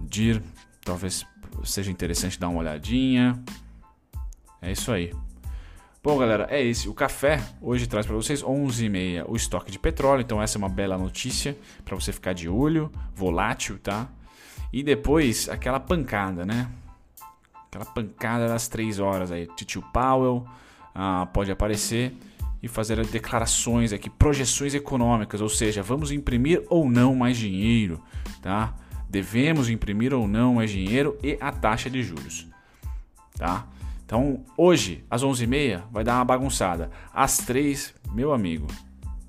Dir, 0.00 0.42
talvez 0.84 1.24
seja 1.64 1.92
interessante 1.92 2.40
dar 2.40 2.48
uma 2.48 2.58
olhadinha. 2.58 3.40
É 4.60 4.72
isso 4.72 4.90
aí. 4.90 5.12
Bom, 6.00 6.16
galera, 6.16 6.46
é 6.48 6.62
esse. 6.62 6.88
O 6.88 6.94
café 6.94 7.42
hoje 7.60 7.88
traz 7.88 8.06
para 8.06 8.14
vocês 8.14 8.40
11h30 8.40 9.24
o 9.26 9.34
estoque 9.34 9.70
de 9.70 9.80
petróleo. 9.80 10.20
Então, 10.20 10.40
essa 10.40 10.56
é 10.56 10.60
uma 10.60 10.68
bela 10.68 10.96
notícia 10.96 11.58
para 11.84 11.96
você 11.96 12.12
ficar 12.12 12.32
de 12.32 12.48
olho, 12.48 12.90
volátil, 13.14 13.78
tá? 13.78 14.08
E 14.72 14.84
depois 14.84 15.48
aquela 15.48 15.80
pancada, 15.80 16.46
né? 16.46 16.70
Aquela 17.66 17.84
pancada 17.84 18.46
das 18.46 18.68
3 18.68 19.00
horas 19.00 19.32
aí. 19.32 19.48
Titio 19.56 19.82
Powell 19.92 20.46
ah, 20.94 21.26
pode 21.32 21.50
aparecer 21.50 22.14
e 22.62 22.68
fazer 22.68 23.04
declarações 23.04 23.92
aqui, 23.92 24.08
projeções 24.08 24.74
econômicas, 24.74 25.40
ou 25.40 25.48
seja, 25.48 25.82
vamos 25.82 26.12
imprimir 26.12 26.62
ou 26.68 26.88
não 26.88 27.14
mais 27.14 27.36
dinheiro, 27.36 28.00
tá? 28.40 28.72
Devemos 29.08 29.68
imprimir 29.68 30.14
ou 30.14 30.28
não 30.28 30.54
mais 30.54 30.70
dinheiro 30.70 31.18
e 31.22 31.36
a 31.40 31.50
taxa 31.50 31.90
de 31.90 32.02
juros, 32.02 32.46
tá? 33.36 33.66
Então, 34.08 34.42
hoje, 34.56 35.04
às 35.10 35.22
11h30, 35.22 35.82
vai 35.92 36.02
dar 36.02 36.14
uma 36.14 36.24
bagunçada. 36.24 36.90
Às 37.12 37.36
3 37.36 37.94
meu 38.10 38.32
amigo, 38.32 38.66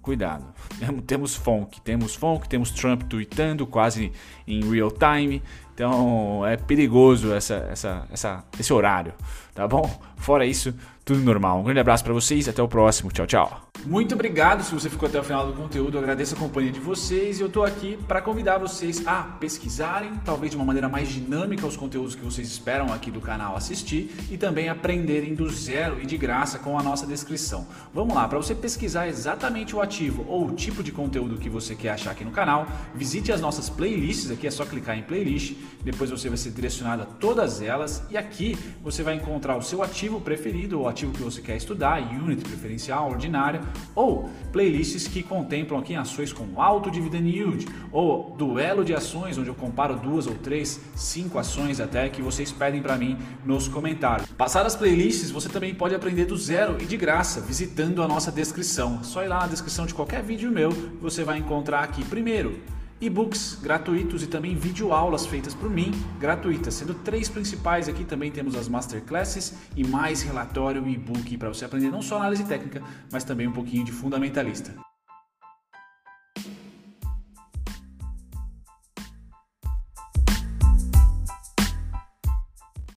cuidado. 0.01 0.53
Temos 1.05 1.35
funk, 1.35 1.81
temos 1.81 2.15
funk, 2.15 2.47
temos 2.47 2.71
Trump 2.71 3.03
tweetando 3.03 3.67
quase 3.67 4.09
em 4.47 4.63
real 4.71 4.89
time. 4.89 5.43
Então, 5.79 6.45
é 6.45 6.57
perigoso 6.57 7.31
essa, 7.31 7.65
essa, 7.71 8.05
essa, 8.11 8.43
esse 8.59 8.73
horário, 8.73 9.13
tá 9.55 9.65
bom? 9.65 9.89
Fora 10.17 10.45
isso, 10.45 10.73
tudo 11.05 11.21
normal. 11.21 11.61
Um 11.61 11.63
grande 11.63 11.79
abraço 11.79 12.03
para 12.03 12.11
vocês, 12.11 12.49
até 12.49 12.61
o 12.61 12.67
próximo. 12.67 13.09
Tchau, 13.09 13.25
tchau. 13.25 13.61
Muito 13.85 14.13
obrigado 14.13 14.61
se 14.61 14.73
você 14.73 14.89
ficou 14.89 15.07
até 15.07 15.17
o 15.17 15.23
final 15.23 15.47
do 15.47 15.53
conteúdo. 15.53 15.95
Eu 15.95 16.01
agradeço 16.01 16.35
a 16.35 16.37
companhia 16.37 16.69
de 16.69 16.81
vocês 16.81 17.39
e 17.39 17.41
eu 17.41 17.47
estou 17.47 17.63
aqui 17.63 17.97
para 18.05 18.21
convidar 18.21 18.57
vocês 18.57 19.07
a 19.07 19.23
pesquisarem, 19.39 20.11
talvez 20.25 20.51
de 20.51 20.57
uma 20.57 20.65
maneira 20.65 20.89
mais 20.89 21.07
dinâmica, 21.07 21.65
os 21.65 21.77
conteúdos 21.77 22.13
que 22.13 22.21
vocês 22.21 22.45
esperam 22.49 22.91
aqui 22.91 23.09
do 23.09 23.21
canal 23.21 23.55
assistir 23.55 24.13
e 24.29 24.37
também 24.37 24.67
aprenderem 24.67 25.33
do 25.33 25.49
zero 25.49 25.97
e 26.01 26.05
de 26.05 26.17
graça 26.17 26.59
com 26.59 26.77
a 26.77 26.83
nossa 26.83 27.07
descrição. 27.07 27.65
Vamos 27.93 28.13
lá, 28.13 28.27
para 28.27 28.37
você 28.37 28.53
pesquisar 28.53 29.07
exatamente 29.07 29.73
o 29.73 29.81
ativo 29.81 30.25
ou 30.27 30.47
o 30.47 30.51
tipo 30.51 30.83
de 30.83 30.91
conteúdo 30.91 31.37
que 31.37 31.49
você 31.49 31.73
quer 31.73 31.91
achar 31.91 32.11
aqui 32.11 32.25
no 32.25 32.31
canal, 32.31 32.67
visite 32.93 33.31
as 33.31 33.39
nossas 33.39 33.69
playlists. 33.69 34.29
Aqui 34.29 34.45
é 34.45 34.51
só 34.51 34.65
clicar 34.65 34.97
em 34.97 35.03
playlist, 35.03 35.55
depois 35.83 36.09
você 36.09 36.27
vai 36.29 36.37
ser 36.37 36.51
direcionado 36.51 37.03
a 37.03 37.05
todas 37.05 37.61
elas 37.61 38.03
e 38.09 38.17
aqui 38.17 38.57
você 38.83 39.03
vai 39.03 39.15
encontrar 39.15 39.55
o 39.55 39.61
seu 39.61 39.81
ativo 39.81 40.19
preferido, 40.19 40.81
o 40.81 40.87
ativo 40.87 41.11
que 41.11 41.21
você 41.21 41.41
quer 41.41 41.55
estudar, 41.55 42.01
unit 42.01 42.43
preferencial, 42.43 43.09
ordinária 43.09 43.61
ou 43.95 44.29
playlists 44.51 45.07
que 45.07 45.23
contemplam 45.23 45.79
aqui 45.79 45.95
ações 45.95 46.33
com 46.33 46.61
alto 46.61 46.91
dividend 46.91 47.29
yield, 47.29 47.67
ou 47.91 48.35
duelo 48.37 48.83
de 48.83 48.93
ações, 48.93 49.37
onde 49.37 49.49
eu 49.49 49.55
comparo 49.55 49.95
duas 49.95 50.27
ou 50.27 50.35
três, 50.35 50.79
cinco 50.95 51.37
ações 51.37 51.79
até 51.79 52.09
que 52.09 52.21
vocês 52.21 52.51
pedem 52.51 52.81
para 52.81 52.97
mim 52.97 53.17
nos 53.45 53.67
comentários. 53.67 54.27
Passadas 54.37 54.73
as 54.73 54.79
playlists, 54.79 55.31
você 55.31 55.49
também 55.49 55.73
pode 55.73 55.95
aprender 55.95 56.25
do 56.25 56.37
zero 56.37 56.77
e 56.79 56.85
de 56.85 56.97
graça, 56.97 57.41
visitando 57.41 58.03
a 58.03 58.07
nossa 58.07 58.31
descrição. 58.31 59.03
Só 59.03 59.23
ir 59.23 59.27
lá 59.27 59.39
na 59.39 59.47
descrição 59.47 59.85
de 59.85 59.93
qualquer 59.93 60.21
vídeo 60.21 60.51
meu, 60.51 60.71
você 61.01 61.23
vai 61.23 61.37
encontrar 61.37 61.83
aqui 61.83 62.03
primeiro 62.05 62.59
e-books 63.01 63.57
gratuitos 63.61 64.23
e 64.23 64.27
também 64.27 64.55
videoaulas 64.55 65.25
feitas 65.25 65.53
por 65.53 65.69
mim, 65.69 65.91
gratuitas, 66.19 66.73
sendo 66.73 66.93
três 66.93 67.29
principais 67.29 67.87
aqui 67.87 68.03
também 68.03 68.31
temos 68.31 68.55
as 68.55 68.67
masterclasses 68.67 69.53
e 69.75 69.85
mais 69.85 70.21
relatório 70.21 70.85
e 70.87 70.93
e-book 70.93 71.37
para 71.37 71.49
você 71.49 71.65
aprender 71.65 71.89
não 71.89 72.01
só 72.01 72.17
análise 72.17 72.43
técnica, 72.43 72.83
mas 73.11 73.23
também 73.23 73.47
um 73.47 73.53
pouquinho 73.53 73.85
de 73.85 73.91
fundamentalista. 73.91 74.88